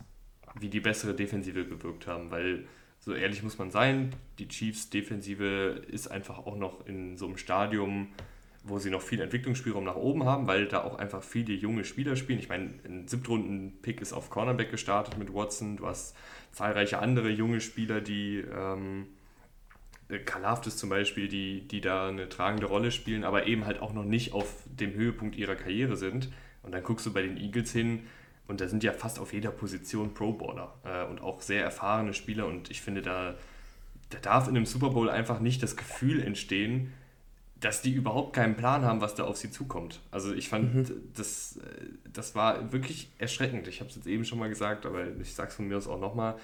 wie 0.59 0.69
die 0.69 0.81
bessere 0.81 1.15
Defensive 1.15 1.67
gewirkt 1.67 2.07
haben, 2.07 2.31
weil 2.31 2.65
so 3.01 3.15
ehrlich 3.15 3.43
muss 3.43 3.59
man 3.59 3.71
sein, 3.71 4.15
die 4.39 4.49
Chiefs 4.49 4.91
Defensive 4.91 5.83
ist 5.89 6.09
einfach 6.09 6.39
auch 6.39 6.57
noch 6.57 6.87
in 6.87 7.17
so 7.17 7.27
einem 7.27 7.37
Stadium, 7.37 8.09
wo 8.65 8.79
sie 8.79 8.91
noch 8.91 9.03
viel 9.03 9.21
Entwicklungsspielraum 9.21 9.85
nach 9.85 9.97
oben 9.97 10.25
haben, 10.25 10.47
weil 10.47 10.67
da 10.67 10.83
auch 10.83 10.99
einfach 10.99 11.23
viele 11.23 11.55
junge 11.55 11.85
Spieler 11.85 12.17
spielen. 12.17 12.39
Ich 12.39 12.49
meine, 12.49 12.71
ein 12.85 13.07
Siebtrunden-Pick 13.07 14.01
ist 14.01 14.13
auf 14.13 14.31
Cornerback 14.31 14.71
gestartet 14.71 15.19
mit 15.19 15.33
Watson, 15.33 15.77
du 15.77 15.87
hast 15.87 16.17
zahlreiche 16.53 16.99
andere 16.99 17.31
junge 17.31 17.61
Spieler, 17.61 18.01
die 18.01 18.39
ähm, 18.39 19.07
Kalaftis 20.25 20.77
zum 20.77 20.89
Beispiel, 20.89 21.29
die, 21.29 21.69
die 21.69 21.81
da 21.81 22.09
eine 22.09 22.29
tragende 22.29 22.67
Rolle 22.67 22.91
spielen, 22.91 23.25
aber 23.25 23.47
eben 23.47 23.67
halt 23.67 23.83
auch 23.83 23.93
noch 23.93 24.05
nicht 24.05 24.33
auf 24.33 24.63
dem 24.65 24.95
Höhepunkt 24.95 25.37
ihrer 25.37 25.55
Karriere 25.55 25.97
sind. 25.97 26.31
Und 26.63 26.73
dann 26.73 26.83
guckst 26.83 27.05
du 27.07 27.13
bei 27.13 27.23
den 27.23 27.37
Eagles 27.37 27.73
hin 27.73 28.05
und 28.47 28.63
da 28.63 28.69
sind 28.69 28.83
ja 28.83 28.93
fast 28.93 29.19
auf 29.19 29.35
jeder 29.35 29.51
Position 29.51 30.15
Pro-Baller 30.15 30.75
äh, 30.85 31.05
und 31.11 31.21
auch 31.21 31.43
sehr 31.43 31.63
erfahrene 31.63 32.15
Spieler. 32.15 32.47
Und 32.47 32.71
ich 32.71 32.81
finde, 32.81 33.03
da, 33.03 33.35
da 34.09 34.19
darf 34.19 34.49
in 34.49 34.57
einem 34.57 34.67
Super 34.67 34.91
Bowl 34.91 35.11
einfach 35.11 35.41
nicht 35.41 35.63
das 35.63 35.77
Gefühl 35.77 36.23
entstehen, 36.23 36.95
dass 37.61 37.83
die 37.83 37.93
überhaupt 37.93 38.35
keinen 38.35 38.57
Plan 38.57 38.83
haben, 38.83 39.01
was 39.01 39.15
da 39.15 39.25
auf 39.25 39.37
sie 39.37 39.51
zukommt. 39.51 40.01
Also 40.11 40.33
ich 40.33 40.49
fand, 40.49 40.75
mhm. 40.75 40.87
das, 41.15 41.59
das 42.11 42.35
war 42.35 42.73
wirklich 42.73 43.11
erschreckend. 43.19 43.69
Ich 43.69 43.81
habe 43.81 43.91
es 43.91 43.97
jetzt 43.97 44.07
eben 44.07 44.25
schon 44.25 44.39
mal 44.39 44.49
gesagt, 44.49 44.87
aber 44.87 45.07
ich 45.21 45.35
sage 45.35 45.51
es 45.51 45.57
von 45.57 45.69
mir 45.69 45.77
aus 45.77 45.89
auch 45.89 46.01
nochmal 46.01 46.37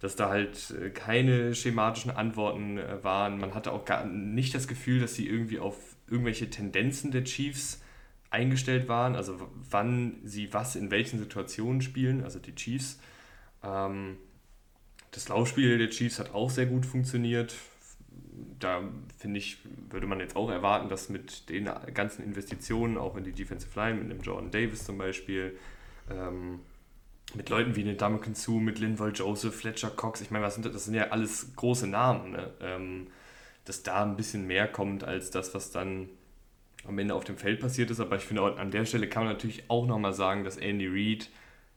dass 0.00 0.16
da 0.16 0.30
halt 0.30 0.70
äh, 0.70 0.90
keine 0.90 1.54
schematischen 1.54 2.10
Antworten 2.10 2.78
äh, 2.78 3.04
waren. 3.04 3.38
Man 3.38 3.54
hatte 3.54 3.72
auch 3.72 3.84
gar 3.84 4.04
nicht 4.06 4.54
das 4.54 4.66
Gefühl, 4.66 5.00
dass 5.00 5.14
sie 5.14 5.28
irgendwie 5.28 5.58
auf 5.58 5.76
irgendwelche 6.08 6.50
Tendenzen 6.50 7.10
der 7.10 7.24
Chiefs 7.24 7.80
eingestellt 8.30 8.88
waren, 8.88 9.16
also 9.16 9.50
wann 9.70 10.20
sie 10.24 10.52
was 10.52 10.76
in 10.76 10.90
welchen 10.90 11.18
Situationen 11.18 11.82
spielen, 11.82 12.24
also 12.24 12.38
die 12.38 12.54
Chiefs. 12.54 12.98
Ähm, 13.62 14.16
das 15.10 15.28
Laufspiel 15.28 15.78
der 15.78 15.90
Chiefs 15.90 16.18
hat 16.18 16.32
auch 16.32 16.50
sehr 16.50 16.66
gut 16.66 16.86
funktioniert. 16.86 17.54
Da 18.60 18.82
finde 19.18 19.38
ich, 19.38 19.58
würde 19.90 20.06
man 20.06 20.20
jetzt 20.20 20.36
auch 20.36 20.50
erwarten, 20.50 20.88
dass 20.88 21.08
mit 21.08 21.48
den 21.48 21.68
ganzen 21.92 22.22
Investitionen, 22.22 22.96
auch 22.96 23.16
in 23.16 23.24
die 23.24 23.32
Defensive 23.32 23.78
Line, 23.78 24.00
mit 24.00 24.10
dem 24.10 24.20
Jordan 24.20 24.50
Davis 24.50 24.84
zum 24.84 24.98
Beispiel, 24.98 25.58
ähm, 26.08 26.60
mit 27.34 27.48
Leuten 27.48 27.76
wie 27.76 27.84
den 27.84 27.96
Dameken 27.96 28.34
zu, 28.34 28.52
mit 28.52 28.78
Linval 28.78 29.12
Joseph, 29.14 29.54
Fletcher 29.54 29.90
Cox, 29.90 30.20
ich 30.20 30.30
meine, 30.30 30.44
was 30.44 30.54
sind 30.54 30.66
das? 30.66 30.72
das 30.72 30.84
sind 30.84 30.94
ja 30.94 31.08
alles 31.08 31.54
große 31.56 31.86
Namen, 31.86 32.32
ne? 32.32 32.50
ähm, 32.60 33.06
dass 33.64 33.82
da 33.82 34.02
ein 34.02 34.16
bisschen 34.16 34.46
mehr 34.46 34.66
kommt 34.66 35.04
als 35.04 35.30
das, 35.30 35.54
was 35.54 35.70
dann 35.70 36.08
am 36.84 36.98
Ende 36.98 37.14
auf 37.14 37.24
dem 37.24 37.36
Feld 37.36 37.60
passiert 37.60 37.90
ist. 37.90 38.00
Aber 38.00 38.16
ich 38.16 38.22
finde, 38.22 38.42
an 38.42 38.70
der 38.70 38.84
Stelle 38.86 39.08
kann 39.08 39.24
man 39.24 39.32
natürlich 39.32 39.64
auch 39.68 39.86
nochmal 39.86 40.14
sagen, 40.14 40.44
dass 40.44 40.56
Andy 40.56 40.88
Reid 40.88 41.28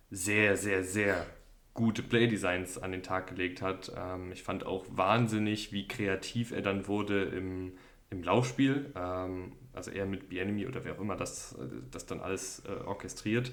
sehr, 0.09 0.57
sehr, 0.57 0.83
sehr 0.83 1.25
gute 1.73 2.03
Playdesigns 2.03 2.77
an 2.77 2.91
den 2.91 3.03
Tag 3.03 3.27
gelegt 3.27 3.61
hat. 3.61 3.91
Ähm, 3.97 4.31
ich 4.31 4.43
fand 4.43 4.65
auch 4.65 4.85
wahnsinnig, 4.89 5.71
wie 5.71 5.87
kreativ 5.87 6.51
er 6.51 6.61
dann 6.61 6.87
wurde 6.87 7.23
im, 7.23 7.73
im 8.09 8.23
Laufspiel. 8.23 8.91
Ähm, 8.95 9.53
also 9.73 9.91
er 9.91 10.05
mit 10.05 10.29
Bienemy 10.29 10.67
oder 10.67 10.85
wer 10.85 10.93
auch 10.93 10.99
immer 10.99 11.15
das, 11.15 11.55
das 11.91 12.05
dann 12.05 12.21
alles 12.21 12.63
äh, 12.65 12.83
orchestriert 12.85 13.51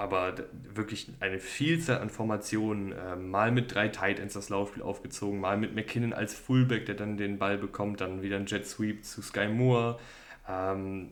aber 0.00 0.34
wirklich 0.72 1.08
eine 1.20 1.38
Vielzahl 1.38 1.98
an 1.98 2.08
Formationen, 2.08 2.92
äh, 2.92 3.16
mal 3.16 3.52
mit 3.52 3.74
drei 3.74 3.88
Tight 3.88 4.18
Ends 4.18 4.32
das 4.32 4.48
Laufspiel 4.48 4.82
aufgezogen, 4.82 5.38
mal 5.38 5.58
mit 5.58 5.74
McKinnon 5.74 6.14
als 6.14 6.32
Fullback, 6.32 6.86
der 6.86 6.94
dann 6.94 7.18
den 7.18 7.38
Ball 7.38 7.58
bekommt, 7.58 8.00
dann 8.00 8.22
wieder 8.22 8.38
ein 8.38 8.46
Jet 8.46 8.66
Sweep 8.66 9.04
zu 9.04 9.20
Sky 9.20 9.46
Moore, 9.48 9.98
ähm, 10.48 11.10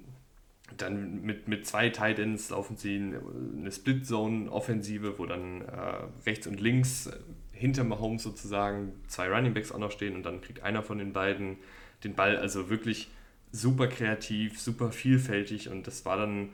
dann 0.79 1.20
mit, 1.20 1.48
mit 1.48 1.66
zwei 1.66 1.90
Tight 1.90 2.18
Ends 2.18 2.48
laufen 2.48 2.79
sie 2.79 2.96
eine 2.96 3.70
Split 3.70 4.07
Zone 4.07 4.51
Offensive, 4.51 5.18
wo 5.18 5.27
dann 5.27 5.61
äh, 5.61 6.24
rechts 6.24 6.46
und 6.46 6.59
links 6.59 7.09
äh, 7.09 7.16
hinter 7.53 7.85
Mahomes 7.85 8.22
sozusagen 8.22 8.94
zwei 9.07 9.29
Running 9.29 9.53
Backs 9.53 9.70
auch 9.70 9.79
noch 9.79 9.90
stehen 9.90 10.14
und 10.16 10.22
dann 10.22 10.40
kriegt 10.40 10.62
einer 10.62 10.83
von 10.83 10.96
den 10.96 11.12
beiden 11.12 11.59
den 12.05 12.14
Ball, 12.14 12.38
also 12.38 12.70
wirklich 12.70 13.11
super 13.53 13.87
kreativ, 13.87 14.59
super 14.59 14.92
vielfältig 14.92 15.68
und 15.68 15.87
das 15.87 16.07
war 16.07 16.16
dann 16.16 16.48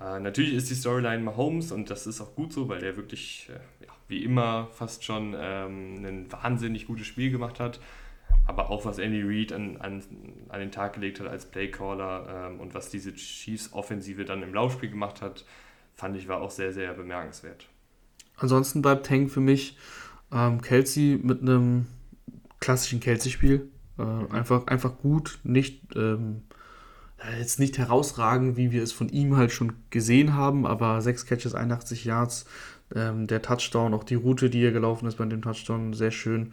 äh, 0.00 0.20
natürlich 0.20 0.54
ist 0.54 0.70
die 0.70 0.74
Storyline 0.74 1.22
Mahomes 1.22 1.72
und 1.72 1.90
das 1.90 2.06
ist 2.06 2.20
auch 2.20 2.34
gut 2.34 2.52
so, 2.52 2.68
weil 2.68 2.82
er 2.82 2.96
wirklich, 2.96 3.48
äh, 3.50 3.84
ja, 3.84 3.92
wie 4.08 4.24
immer, 4.24 4.68
fast 4.72 5.04
schon 5.04 5.34
ähm, 5.38 6.04
ein 6.04 6.32
wahnsinnig 6.32 6.86
gutes 6.86 7.06
Spiel 7.06 7.30
gemacht 7.30 7.60
hat. 7.60 7.80
aber 8.46 8.70
auch 8.70 8.84
was 8.84 8.98
Andy 8.98 9.22
Reid 9.22 9.52
an, 9.52 9.76
an, 9.78 10.02
an 10.48 10.60
den 10.60 10.70
Tag 10.70 10.94
gelegt 10.94 11.20
hat 11.20 11.26
als 11.26 11.46
Playcaller 11.46 12.48
ähm, 12.50 12.60
und 12.60 12.74
was 12.74 12.90
diese 12.90 13.14
Chiefs-Offensive 13.14 14.24
dann 14.24 14.42
im 14.42 14.54
Laufspiel 14.54 14.90
gemacht 14.90 15.20
hat, 15.20 15.44
fand 15.94 16.16
ich 16.16 16.28
war 16.28 16.40
auch 16.40 16.50
sehr, 16.50 16.72
sehr 16.72 16.94
bemerkenswert. 16.94 17.68
Ansonsten 18.36 18.82
bleibt 18.82 19.10
hängen 19.10 19.28
für 19.28 19.40
mich 19.40 19.76
ähm, 20.32 20.62
Kelsey 20.62 21.18
mit 21.22 21.42
einem 21.42 21.86
klassischen 22.60 23.00
Kelsey-Spiel. 23.00 23.68
Äh, 23.98 24.02
mhm. 24.02 24.30
einfach, 24.30 24.66
einfach 24.66 24.96
gut, 24.98 25.40
nicht 25.42 25.94
ähm, 25.96 26.42
jetzt 27.38 27.58
nicht 27.58 27.78
herausragend, 27.78 28.56
wie 28.56 28.70
wir 28.70 28.82
es 28.82 28.92
von 28.92 29.08
ihm 29.08 29.36
halt 29.36 29.52
schon 29.52 29.72
gesehen 29.90 30.34
haben, 30.34 30.66
aber 30.66 31.00
6 31.00 31.26
Catches, 31.26 31.54
81 31.54 32.04
Yards, 32.04 32.46
ähm, 32.94 33.26
der 33.26 33.42
Touchdown, 33.42 33.94
auch 33.94 34.04
die 34.04 34.14
Route, 34.14 34.50
die 34.50 34.64
er 34.64 34.72
gelaufen 34.72 35.06
ist 35.06 35.16
bei 35.16 35.24
dem 35.24 35.42
Touchdown, 35.42 35.92
sehr 35.92 36.10
schön. 36.10 36.52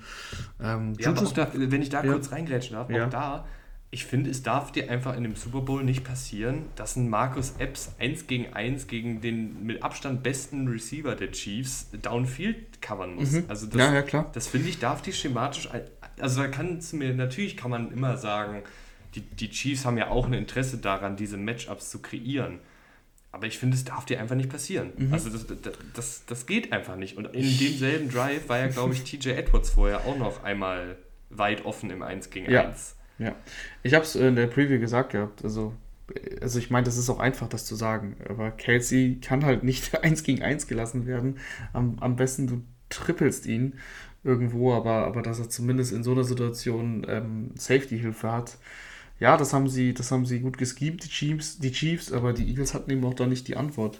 Ähm, 0.62 0.93
ja, 0.99 1.13
auch 1.13 1.32
da, 1.32 1.49
wenn 1.54 1.82
ich 1.82 1.89
da 1.89 2.04
ja. 2.04 2.12
kurz 2.12 2.32
reingrätschen 2.32 2.75
darf, 2.75 2.89
ja. 2.89 3.06
auch 3.06 3.10
da, 3.10 3.45
ich 3.91 4.06
finde, 4.06 4.30
es 4.30 4.43
darf 4.43 4.71
dir 4.71 4.89
einfach 4.91 5.15
in 5.15 5.23
dem 5.23 5.36
Super 5.36 5.62
Bowl 5.62 5.84
nicht 5.84 6.04
passieren, 6.04 6.63
dass 6.75 6.97
ein 6.97 7.10
Markus 7.10 7.54
Epps 7.60 7.95
1 7.99 8.28
gegen 8.28 8.54
1 8.54 8.88
gegen 8.88 9.21
den 9.21 9.65
mit 9.65 9.84
Abstand 9.84 10.21
besten 10.23 10.67
Receiver 10.67 11.15
der 11.15 11.32
Chiefs 11.32 11.89
downfield 12.01 12.82
covern 12.82 13.15
muss. 13.15 13.32
Mhm. 13.32 13.45
Also 13.47 13.67
das, 13.67 13.78
ja, 13.78 13.93
ja, 13.93 14.01
klar. 14.01 14.30
Das 14.34 14.47
finde 14.47 14.67
ich, 14.67 14.80
darf 14.80 15.01
die 15.01 15.13
schematisch, 15.13 15.69
also 16.19 16.41
da 16.41 16.47
kannst 16.49 16.91
du 16.91 16.97
mir, 16.97 17.13
natürlich 17.13 17.56
kann 17.56 17.71
man 17.71 17.91
immer 17.91 18.17
sagen, 18.17 18.63
die, 19.15 19.21
die 19.21 19.49
Chiefs 19.49 19.86
haben 19.86 19.97
ja 19.97 20.10
auch 20.10 20.28
ein 20.28 20.34
Interesse 20.34 20.78
daran, 20.78 21.15
diese 21.15 21.38
Matchups 21.38 21.89
zu 21.89 22.01
kreieren. 22.01 22.60
Aber 23.32 23.47
ich 23.47 23.58
finde, 23.58 23.75
es 23.75 23.84
darf 23.84 24.06
dir 24.06 24.19
einfach 24.19 24.36
nicht 24.36 24.49
passieren. 24.49 24.93
Mhm. 24.97 25.13
Also 25.13 25.30
das, 25.30 25.45
das, 25.93 26.25
das 26.25 26.45
geht 26.45 26.71
einfach 26.71 26.95
nicht. 26.95 27.17
Und 27.17 27.25
in 27.25 27.58
demselben 27.58 28.10
Drive 28.10 28.47
war 28.47 28.60
ja, 28.60 28.67
glaube 28.67 28.93
ich, 28.93 29.04
TJ 29.19 29.32
Edwards 29.32 29.71
vorher 29.71 30.06
auch 30.06 30.17
noch 30.17 30.43
einmal 30.43 30.97
weit 31.30 31.65
offen 31.65 31.89
im 31.89 32.01
1 32.01 32.30
gegen 32.30 32.56
1. 32.56 32.95
Ja, 33.17 33.25
ja. 33.28 33.36
ich 33.84 33.93
habe 33.93 34.06
es 34.06 34.15
in 34.15 34.38
der 34.38 34.47
Preview 34.47 34.80
gesagt 34.80 35.12
gehabt. 35.12 35.43
Also, 35.43 35.73
also 36.41 36.60
ich 36.60 36.69
meine, 36.69 36.86
das 36.86 36.97
ist 36.97 37.10
auch 37.10 37.19
einfach, 37.19 37.49
das 37.49 37.65
zu 37.65 37.75
sagen. 37.75 38.15
Aber 38.30 38.51
Kelsey 38.51 39.19
kann 39.21 39.43
halt 39.43 39.63
nicht 39.63 39.97
1 40.01 40.23
gegen 40.23 40.41
1 40.41 40.67
gelassen 40.67 41.06
werden. 41.06 41.39
Am, 41.73 41.97
am 41.99 42.15
besten 42.15 42.47
du 42.47 42.63
trippelst 42.89 43.47
ihn 43.47 43.73
irgendwo, 44.23 44.73
aber, 44.73 45.06
aber 45.06 45.21
dass 45.21 45.39
er 45.39 45.49
zumindest 45.49 45.91
in 45.91 46.04
so 46.04 46.12
einer 46.13 46.23
Situation 46.23 47.06
ähm, 47.08 47.51
Safety-Hilfe 47.56 48.32
hat, 48.32 48.58
ja, 49.19 49.38
das 49.38 49.54
haben 49.54 49.67
sie, 49.67 49.93
das 49.93 50.12
haben 50.12 50.25
sie 50.25 50.39
gut 50.39 50.58
geschemt, 50.58 51.04
die 51.04 51.10
Chiefs, 51.10 51.60
die 51.60 51.71
Chiefs, 51.71 52.12
aber 52.12 52.34
die 52.34 52.47
Eagles 52.47 52.73
hatten 52.73 52.91
eben 52.91 53.06
auch 53.06 53.13
da 53.13 53.28
nicht 53.28 53.47
die 53.47 53.56
Antwort. 53.56 53.99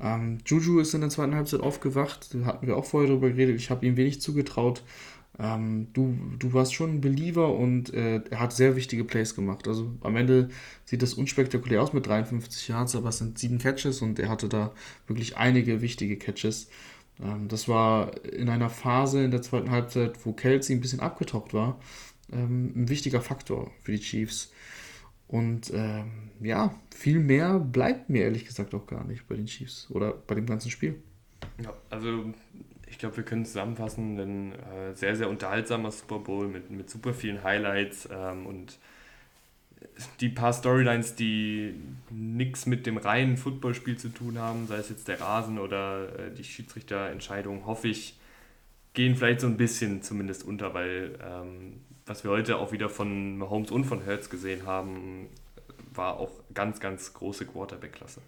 Ähm, 0.00 0.38
Juju 0.46 0.80
ist 0.80 0.94
in 0.94 1.00
der 1.00 1.10
zweiten 1.10 1.34
Halbzeit 1.34 1.60
aufgewacht, 1.60 2.34
da 2.34 2.44
hatten 2.44 2.66
wir 2.66 2.76
auch 2.76 2.84
vorher 2.84 3.08
darüber 3.08 3.30
geredet, 3.30 3.56
ich 3.56 3.70
habe 3.70 3.86
ihm 3.86 3.96
wenig 3.96 4.20
zugetraut. 4.20 4.82
Ähm, 5.38 5.88
du, 5.94 6.18
du 6.38 6.52
warst 6.52 6.74
schon 6.74 6.96
ein 6.96 7.00
Believer 7.00 7.54
und 7.54 7.94
äh, 7.94 8.20
er 8.30 8.40
hat 8.40 8.52
sehr 8.52 8.76
wichtige 8.76 9.04
Plays 9.04 9.34
gemacht. 9.34 9.66
Also 9.68 9.90
am 10.02 10.16
Ende 10.16 10.50
sieht 10.84 11.02
das 11.02 11.14
unspektakulär 11.14 11.82
aus 11.82 11.92
mit 11.94 12.06
53 12.06 12.68
Yards, 12.68 12.96
aber 12.96 13.08
es 13.08 13.18
sind 13.18 13.38
sieben 13.38 13.58
Catches 13.58 14.02
und 14.02 14.18
er 14.18 14.28
hatte 14.28 14.48
da 14.48 14.72
wirklich 15.06 15.36
einige 15.38 15.80
wichtige 15.80 16.18
Catches. 16.18 16.68
Ähm, 17.22 17.48
das 17.48 17.68
war 17.68 18.22
in 18.24 18.50
einer 18.50 18.68
Phase 18.68 19.24
in 19.24 19.30
der 19.30 19.42
zweiten 19.42 19.70
Halbzeit, 19.70 20.24
wo 20.26 20.32
Kelsey 20.32 20.76
ein 20.76 20.80
bisschen 20.80 21.00
abgetaucht 21.00 21.54
war 21.54 21.78
ähm, 22.32 22.72
ein 22.74 22.88
wichtiger 22.88 23.20
Faktor 23.20 23.70
für 23.82 23.92
die 23.92 24.00
Chiefs. 24.00 24.52
Und 25.28 25.72
ähm, 25.72 26.10
ja, 26.40 26.74
viel 26.90 27.20
mehr 27.20 27.58
bleibt 27.58 28.10
mir 28.10 28.24
ehrlich 28.24 28.46
gesagt 28.46 28.74
auch 28.74 28.86
gar 28.86 29.04
nicht 29.04 29.28
bei 29.28 29.36
den 29.36 29.46
Chiefs 29.46 29.88
oder 29.90 30.12
bei 30.12 30.34
dem 30.34 30.46
ganzen 30.46 30.70
Spiel. 30.70 31.00
Ja, 31.62 31.72
also 31.88 32.34
ich 32.88 32.98
glaube, 32.98 33.18
wir 33.18 33.24
können 33.24 33.44
zusammenfassen, 33.44 34.18
ein 34.18 34.52
äh, 34.52 34.94
sehr, 34.94 35.14
sehr 35.14 35.30
unterhaltsamer 35.30 35.92
Super 35.92 36.18
Bowl 36.18 36.48
mit, 36.48 36.70
mit 36.70 36.90
super 36.90 37.14
vielen 37.14 37.44
Highlights 37.44 38.08
ähm, 38.12 38.46
und 38.46 38.78
die 40.20 40.28
paar 40.28 40.52
Storylines, 40.52 41.14
die 41.14 41.74
nichts 42.10 42.66
mit 42.66 42.86
dem 42.86 42.96
reinen 42.96 43.36
Footballspiel 43.36 43.96
zu 43.96 44.08
tun 44.08 44.38
haben, 44.38 44.66
sei 44.66 44.76
es 44.76 44.88
jetzt 44.88 45.08
der 45.08 45.20
Rasen 45.20 45.58
oder 45.58 46.18
äh, 46.18 46.34
die 46.34 46.44
Schiedsrichterentscheidung, 46.44 47.66
hoffe 47.66 47.88
ich, 47.88 48.18
gehen 48.94 49.16
vielleicht 49.16 49.40
so 49.40 49.46
ein 49.46 49.56
bisschen 49.56 50.02
zumindest 50.02 50.44
unter, 50.44 50.74
weil 50.74 51.18
ähm, 51.22 51.80
was 52.10 52.24
wir 52.24 52.32
heute 52.32 52.58
auch 52.58 52.72
wieder 52.72 52.88
von 52.88 53.38
Mahomes 53.38 53.70
und 53.70 53.84
von 53.84 54.04
Hurts 54.04 54.30
gesehen 54.30 54.66
haben, 54.66 55.28
war 55.94 56.18
auch 56.18 56.32
ganz, 56.52 56.80
ganz 56.80 57.14
große 57.14 57.46
Quarterback-Klasse. 57.46 58.20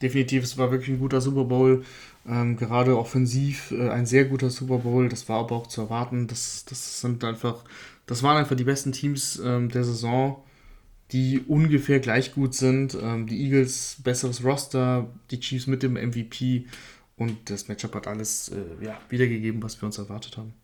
Definitiv, 0.00 0.44
es 0.44 0.56
war 0.58 0.70
wirklich 0.70 0.90
ein 0.90 1.00
guter 1.00 1.20
Super 1.20 1.42
Bowl, 1.42 1.84
ähm, 2.24 2.56
gerade 2.56 2.96
offensiv 2.96 3.72
äh, 3.72 3.90
ein 3.90 4.06
sehr 4.06 4.26
guter 4.26 4.48
Super 4.48 4.78
Bowl. 4.78 5.08
Das 5.08 5.28
war 5.28 5.40
aber 5.40 5.56
auch 5.56 5.66
zu 5.66 5.80
erwarten. 5.80 6.28
Das, 6.28 6.66
das 6.66 7.00
sind 7.00 7.24
einfach, 7.24 7.64
das 8.06 8.22
waren 8.22 8.36
einfach 8.36 8.54
die 8.54 8.62
besten 8.62 8.92
Teams 8.92 9.42
ähm, 9.44 9.70
der 9.70 9.82
Saison, 9.82 10.40
die 11.10 11.40
ungefähr 11.48 11.98
gleich 11.98 12.32
gut 12.32 12.54
sind. 12.54 12.96
Ähm, 13.02 13.26
die 13.26 13.42
Eagles 13.42 13.96
besseres 14.04 14.44
Roster, 14.44 15.10
die 15.32 15.40
Chiefs 15.40 15.66
mit 15.66 15.82
dem 15.82 15.94
MVP 15.94 16.66
und 17.16 17.50
das 17.50 17.66
Matchup 17.66 17.96
hat 17.96 18.06
alles 18.06 18.50
äh, 18.50 18.84
ja, 18.84 18.96
wiedergegeben, 19.08 19.60
was 19.64 19.82
wir 19.82 19.86
uns 19.86 19.98
erwartet 19.98 20.36
haben. 20.36 20.54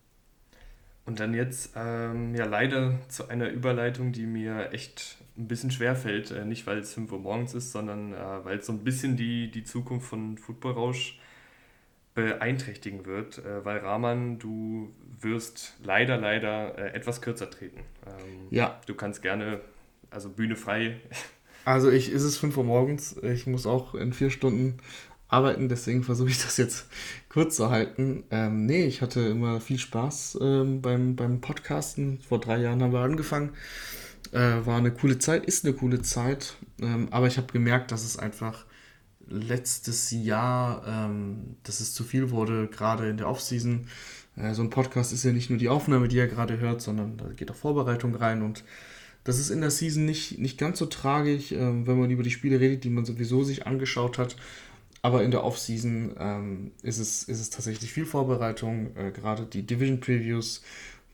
Und 1.11 1.19
dann 1.19 1.33
jetzt 1.33 1.73
ähm, 1.75 2.33
ja 2.35 2.45
leider 2.45 2.97
zu 3.09 3.27
einer 3.27 3.49
Überleitung, 3.49 4.13
die 4.13 4.25
mir 4.25 4.71
echt 4.71 5.17
ein 5.37 5.49
bisschen 5.49 5.69
schwer 5.69 5.93
fällt. 5.93 6.31
Äh, 6.31 6.45
nicht, 6.45 6.65
weil 6.67 6.77
es 6.77 6.93
5 6.93 7.11
Uhr 7.11 7.19
morgens 7.19 7.53
ist, 7.53 7.73
sondern 7.73 8.13
äh, 8.13 8.45
weil 8.45 8.59
es 8.59 8.65
so 8.65 8.71
ein 8.71 8.85
bisschen 8.85 9.17
die, 9.17 9.51
die 9.51 9.65
Zukunft 9.65 10.07
von 10.07 10.37
Football 10.37 10.71
Rausch 10.71 11.19
beeinträchtigen 12.13 13.05
wird. 13.05 13.39
Äh, 13.39 13.65
weil 13.65 13.79
Rahman, 13.79 14.39
du 14.39 14.93
wirst 15.19 15.75
leider, 15.83 16.15
leider 16.15 16.77
äh, 16.77 16.93
etwas 16.93 17.21
kürzer 17.21 17.49
treten. 17.49 17.81
Ähm, 18.07 18.47
ja. 18.49 18.79
Du 18.85 18.95
kannst 18.95 19.21
gerne, 19.21 19.59
also 20.11 20.29
Bühne 20.29 20.55
frei. 20.55 20.95
Also 21.65 21.91
ich 21.91 22.09
ist 22.09 22.23
es 22.23 22.37
5 22.37 22.55
Uhr 22.55 22.63
morgens. 22.63 23.17
Ich 23.17 23.47
muss 23.47 23.67
auch 23.67 23.95
in 23.95 24.13
vier 24.13 24.29
Stunden 24.29 24.77
arbeiten, 25.31 25.69
deswegen 25.69 26.03
versuche 26.03 26.29
ich 26.29 26.41
das 26.43 26.57
jetzt 26.57 26.85
kurz 27.29 27.55
zu 27.55 27.69
halten. 27.69 28.23
Ähm, 28.29 28.65
nee, 28.65 28.85
ich 28.85 29.01
hatte 29.01 29.21
immer 29.21 29.61
viel 29.61 29.79
Spaß 29.79 30.37
ähm, 30.41 30.81
beim, 30.81 31.15
beim 31.15 31.41
Podcasten. 31.41 32.19
Vor 32.19 32.39
drei 32.39 32.59
Jahren 32.59 32.83
haben 32.83 32.93
wir 32.93 32.99
angefangen. 32.99 33.51
Äh, 34.33 34.65
war 34.65 34.77
eine 34.77 34.91
coole 34.91 35.17
Zeit, 35.17 35.45
ist 35.45 35.65
eine 35.65 35.73
coole 35.73 36.01
Zeit, 36.01 36.55
ähm, 36.81 37.07
aber 37.11 37.27
ich 37.27 37.37
habe 37.37 37.51
gemerkt, 37.51 37.91
dass 37.91 38.03
es 38.05 38.17
einfach 38.19 38.65
letztes 39.27 40.11
Jahr, 40.11 40.83
ähm, 40.85 41.55
dass 41.63 41.79
es 41.79 41.93
zu 41.93 42.03
viel 42.03 42.29
wurde, 42.29 42.67
gerade 42.67 43.09
in 43.09 43.17
der 43.17 43.27
Offseason. 43.27 43.87
Äh, 44.35 44.53
so 44.53 44.61
ein 44.61 44.69
Podcast 44.69 45.13
ist 45.13 45.23
ja 45.23 45.31
nicht 45.31 45.49
nur 45.49 45.59
die 45.59 45.69
Aufnahme, 45.69 46.07
die 46.07 46.17
ihr 46.17 46.27
gerade 46.27 46.59
hört, 46.59 46.81
sondern 46.81 47.17
da 47.17 47.27
geht 47.29 47.49
auch 47.51 47.55
Vorbereitung 47.55 48.15
rein 48.15 48.41
und 48.41 48.63
das 49.23 49.37
ist 49.37 49.49
in 49.51 49.61
der 49.61 49.69
Season 49.69 50.05
nicht, 50.05 50.39
nicht 50.39 50.57
ganz 50.57 50.79
so 50.79 50.87
tragisch, 50.87 51.51
äh, 51.51 51.57
wenn 51.59 51.99
man 51.99 52.09
über 52.09 52.23
die 52.23 52.31
Spiele 52.31 52.59
redet, 52.59 52.83
die 52.83 52.89
man 52.89 53.05
sowieso 53.05 53.43
sich 53.43 53.67
angeschaut 53.67 54.17
hat. 54.17 54.35
Aber 55.01 55.23
in 55.23 55.31
der 55.31 55.43
Offseason 55.43 56.15
ähm, 56.19 56.71
ist, 56.83 56.99
es, 56.99 57.23
ist 57.23 57.41
es 57.41 57.49
tatsächlich 57.49 57.91
viel 57.91 58.05
Vorbereitung, 58.05 58.95
äh, 58.95 59.11
gerade 59.11 59.45
die 59.45 59.63
Division 59.63 59.99
Previews, 59.99 60.61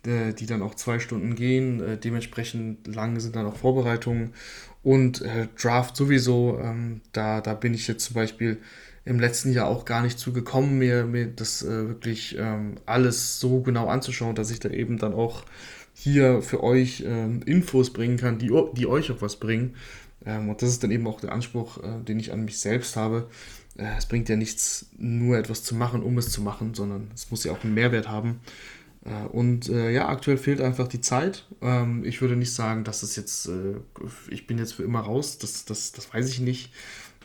äh, 0.06 0.34
die 0.34 0.45
dann 0.45 0.62
auch 0.62 0.76
zwei 0.76 1.00
Stunden 1.00 1.36
gehen. 1.36 1.82
Äh, 1.82 1.97
dementsprechend 1.97 2.93
lang 2.93 3.19
sind 3.19 3.36
dann 3.36 3.45
auch 3.45 3.56
Vorbereitungen 3.56 4.34
und 4.84 5.21
äh, 5.21 5.47
Draft 5.60 5.95
sowieso. 5.95 6.60
Ähm, 6.62 7.02
da, 7.13 7.39
da 7.39 7.54
bin 7.54 7.73
ich 7.73 7.88
jetzt 7.88 8.04
zum 8.04 8.15
Beispiel 8.15 8.58
im 9.06 9.21
letzten 9.21 9.54
Jahr 9.54 9.67
auch 9.67 9.86
gar 9.86 10.02
nicht 10.02 10.19
zugekommen, 10.19 10.78
mir, 10.78 11.06
mir 11.06 11.28
das 11.28 11.63
äh, 11.63 11.88
wirklich 11.88 12.36
ähm, 12.38 12.76
alles 12.86 13.39
so 13.39 13.62
genau 13.62 13.88
anzuschauen, 13.88 14.36
dass 14.36 14.52
ich 14.52 14.60
da 14.60 14.69
eben 14.69 14.97
dann 14.97 15.13
auch 15.13 15.45
hier 15.93 16.41
für 16.41 16.62
euch 16.62 17.04
ähm, 17.08 17.41
Infos 17.45 17.91
bringen 17.93 18.17
kann, 18.17 18.38
die, 18.38 18.52
die 18.73 18.86
euch 18.86 19.12
auch 19.12 19.21
was 19.21 19.38
bringen. 19.38 19.76
Ähm, 20.26 20.50
und 20.50 20.62
das 20.62 20.69
ist 20.69 20.84
dann 20.84 20.91
eben 20.91 21.08
auch 21.08 21.21
der 21.21 21.32
Anspruch, 21.32 21.82
äh, 21.82 22.04
den 22.04 22.19
ich 22.19 22.34
an 22.34 22.43
mich 22.43 22.60
selbst 22.60 22.97
habe 22.97 23.30
es 23.77 24.07
bringt 24.07 24.27
ja 24.29 24.35
nichts, 24.35 24.87
nur 24.97 25.37
etwas 25.37 25.63
zu 25.63 25.75
machen, 25.75 26.01
um 26.01 26.17
es 26.17 26.31
zu 26.31 26.41
machen, 26.41 26.73
sondern 26.73 27.11
es 27.13 27.29
muss 27.29 27.43
ja 27.43 27.51
auch 27.51 27.63
einen 27.63 27.73
Mehrwert 27.73 28.07
haben. 28.07 28.39
Äh, 29.05 29.27
und 29.27 29.69
äh, 29.69 29.91
ja, 29.91 30.07
aktuell 30.09 30.37
fehlt 30.37 30.61
einfach 30.61 30.87
die 30.87 31.01
Zeit. 31.01 31.45
Ähm, 31.61 32.03
ich 32.03 32.21
würde 32.21 32.35
nicht 32.35 32.53
sagen, 32.53 32.83
dass 32.83 33.03
es 33.03 33.15
jetzt, 33.15 33.47
äh, 33.47 33.75
ich 34.29 34.47
bin 34.47 34.57
jetzt 34.57 34.73
für 34.73 34.83
immer 34.83 35.01
raus, 35.01 35.37
das, 35.37 35.65
das, 35.65 35.91
das 35.91 36.13
weiß 36.13 36.29
ich 36.29 36.39
nicht. 36.39 36.73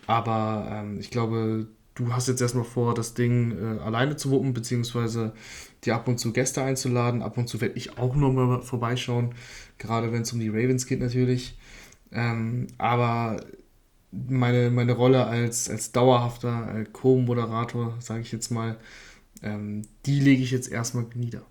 Aber 0.07 0.69
ähm, 0.71 0.99
ich 1.01 1.11
glaube, 1.11 1.67
du 1.95 2.13
hast 2.13 2.29
jetzt 2.29 2.41
erstmal 2.41 2.65
vor, 2.65 2.95
das 2.95 3.15
Ding 3.15 3.53
äh, 3.53 3.81
alleine 3.81 4.17
zu 4.17 4.31
wuppen, 4.31 4.55
beziehungsweise 4.55 5.33
dir 5.85 5.95
ab 5.95 6.09
und 6.09 6.19
zu 6.19 6.33
Gäste 6.33 6.63
einzuladen. 6.63 7.23
Ab 7.23 7.39
und 7.39 7.49
zu 7.49 7.61
werde 7.61 7.77
ich 7.77 7.99
auch 7.99 8.15
nochmal 8.15 8.63
vorbeischauen, 8.63 9.35
gerade 9.79 10.13
wenn 10.13 10.23
es 10.23 10.33
um 10.33 10.41
die 10.41 10.49
Ravens 10.49 10.87
geht 10.87 11.01
natürlich. 11.01 11.57
Ähm, 12.13 12.67
aber 12.79 13.41
meine, 14.13 14.71
meine 14.71 14.93
Rolle 14.93 15.27
als, 15.27 15.69
als 15.69 15.93
dauerhafter 15.93 16.81
äh, 16.81 16.85
Co-Moderator, 16.85 17.97
sage 18.01 18.21
ich 18.21 18.33
jetzt 18.33 18.51
mal, 18.51 18.77
ähm, 19.43 19.83
die 20.07 20.21
lege 20.21 20.43
ich 20.43 20.51
jetzt 20.51 20.71
erstmal 20.71 21.07
nieder. 21.15 21.43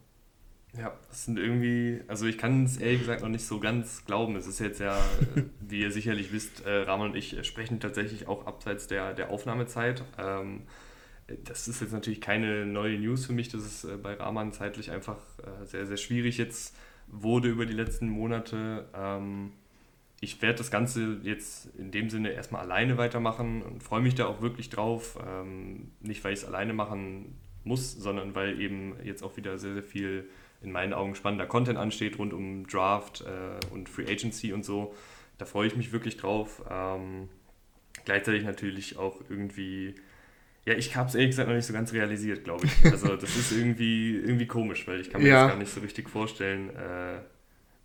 Ja, 0.78 0.93
das 1.10 1.26
sind 1.26 1.38
irgendwie, 1.38 2.00
also 2.08 2.26
ich 2.28 2.38
kann 2.38 2.63
es 2.63 2.78
ehrlich 2.78 3.02
gesagt 3.02 3.21
noch 3.21 3.30
nicht 3.30 3.45
so 3.45 3.60
ganz 3.60 4.06
glauben. 4.06 4.38
Es 4.38 4.47
ist 4.47 4.60
jetzt 4.60 4.80
ja, 4.80 4.97
wie 5.60 5.82
ihr 5.82 5.91
sicherlich 5.91 6.32
wisst, 6.32 6.65
äh, 6.65 6.84
Rahman 6.84 7.10
und 7.10 7.15
ich 7.17 7.45
sprechen 7.45 7.80
tatsächlich 7.80 8.28
auch 8.28 8.45
abseits 8.45 8.88
der, 8.88 9.13
der 9.13 9.32
Aufnahmezeit. 9.32 10.04
Ähm, 10.17 10.62
das 11.43 11.67
ist 11.67 11.82
jetzt 11.82 11.91
natürlich 11.91 12.21
keine 12.21 12.65
neue 12.65 12.97
News 13.00 13.26
für 13.26 13.34
mich. 13.34 13.50
Das 13.50 13.63
ist 13.63 13.84
äh, 13.84 13.97
bei 13.97 14.13
Rahman 14.13 14.54
zeitlich 14.54 14.91
einfach 14.91 15.17
äh, 15.39 15.65
sehr, 15.65 15.86
sehr 15.88 15.97
schwierig 15.97 16.38
jetzt 16.38 16.76
wurde 17.08 17.50
über 17.50 17.65
die 17.65 17.74
letzten 17.74 18.08
Monate. 18.08 18.88
Ähm, 18.93 19.52
ich 20.23 20.39
werde 20.43 20.60
das 20.60 20.69
Ganze 20.69 21.19
jetzt 21.23 21.75
in 21.77 21.91
dem 21.91 22.12
Sinne 22.12 22.29
erstmal 22.29 22.62
alleine 22.62 22.97
weitermachen 22.97 23.63
und 23.63 23.81
freue 23.81 24.01
mich 24.01 24.13
da 24.13 24.27
auch 24.27 24.41
wirklich 24.41 24.69
drauf. 24.69 25.17
Ähm, 25.27 25.91
nicht, 25.99 26.23
weil 26.23 26.34
ich 26.34 26.39
es 26.39 26.45
alleine 26.45 26.73
machen 26.73 27.39
muss, 27.63 27.91
sondern 27.91 28.36
weil 28.36 28.62
eben 28.62 28.95
jetzt 29.03 29.23
auch 29.23 29.36
wieder 29.36 29.57
sehr, 29.57 29.73
sehr 29.73 29.84
viel 29.84 30.29
in 30.62 30.71
meinen 30.71 30.93
Augen 30.93 31.15
spannender 31.15 31.47
Content 31.47 31.79
ansteht 31.79 32.19
rund 32.19 32.34
um 32.34 32.67
Draft 32.67 33.21
äh, 33.21 33.73
und 33.73 33.89
Free 33.89 34.05
Agency 34.05 34.53
und 34.53 34.63
so. 34.63 34.93
Da 35.39 35.45
freue 35.45 35.65
ich 35.65 35.75
mich 35.75 35.91
wirklich 35.91 36.17
drauf. 36.17 36.62
Ähm, 36.69 37.27
gleichzeitig 38.05 38.43
natürlich 38.43 38.97
auch 38.97 39.21
irgendwie, 39.27 39.95
ja, 40.65 40.75
ich 40.75 40.95
habe 40.95 41.10
es 41.10 41.15
ehrlich 41.15 41.31
gesagt 41.31 41.49
noch 41.49 41.55
nicht 41.55 41.65
so 41.65 41.73
ganz 41.73 41.93
realisiert, 41.93 42.43
glaube 42.43 42.67
ich. 42.67 42.91
Also 42.91 43.15
das 43.15 43.36
ist 43.36 43.51
irgendwie, 43.51 44.17
irgendwie 44.17 44.45
komisch, 44.45 44.88
weil 44.88 45.01
ich 45.01 45.10
kann 45.10 45.23
mir 45.23 45.29
ja. 45.29 45.43
das 45.45 45.51
gar 45.53 45.60
nicht 45.60 45.73
so 45.73 45.81
richtig 45.81 46.12
vorstellen. 46.12 46.69
Äh, 46.75 47.21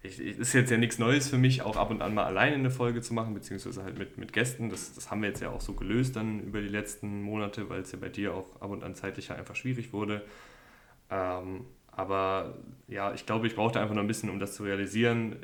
ich, 0.02 0.20
ich, 0.20 0.38
ist 0.38 0.52
jetzt 0.52 0.70
ja 0.70 0.76
nichts 0.76 0.98
Neues 0.98 1.28
für 1.28 1.38
mich, 1.38 1.62
auch 1.62 1.76
ab 1.76 1.90
und 1.90 2.02
an 2.02 2.14
mal 2.14 2.24
alleine 2.24 2.56
eine 2.56 2.70
Folge 2.70 3.00
zu 3.00 3.14
machen, 3.14 3.34
beziehungsweise 3.34 3.82
halt 3.82 3.98
mit, 3.98 4.18
mit 4.18 4.32
Gästen. 4.32 4.70
Das, 4.70 4.94
das 4.94 5.10
haben 5.10 5.22
wir 5.22 5.28
jetzt 5.28 5.40
ja 5.40 5.50
auch 5.50 5.60
so 5.60 5.74
gelöst 5.74 6.16
dann 6.16 6.40
über 6.40 6.60
die 6.60 6.68
letzten 6.68 7.22
Monate, 7.22 7.68
weil 7.68 7.80
es 7.80 7.92
ja 7.92 7.98
bei 8.00 8.08
dir 8.08 8.34
auch 8.34 8.60
ab 8.60 8.70
und 8.70 8.84
an 8.84 8.94
zeitlich 8.94 9.30
einfach 9.30 9.56
schwierig 9.56 9.92
wurde. 9.92 10.22
Ähm, 11.10 11.66
aber 11.90 12.58
ja, 12.88 13.14
ich 13.14 13.26
glaube, 13.26 13.46
ich 13.46 13.54
brauchte 13.54 13.80
einfach 13.80 13.94
noch 13.94 14.02
ein 14.02 14.08
bisschen, 14.08 14.30
um 14.30 14.38
das 14.38 14.54
zu 14.54 14.64
realisieren. 14.64 15.36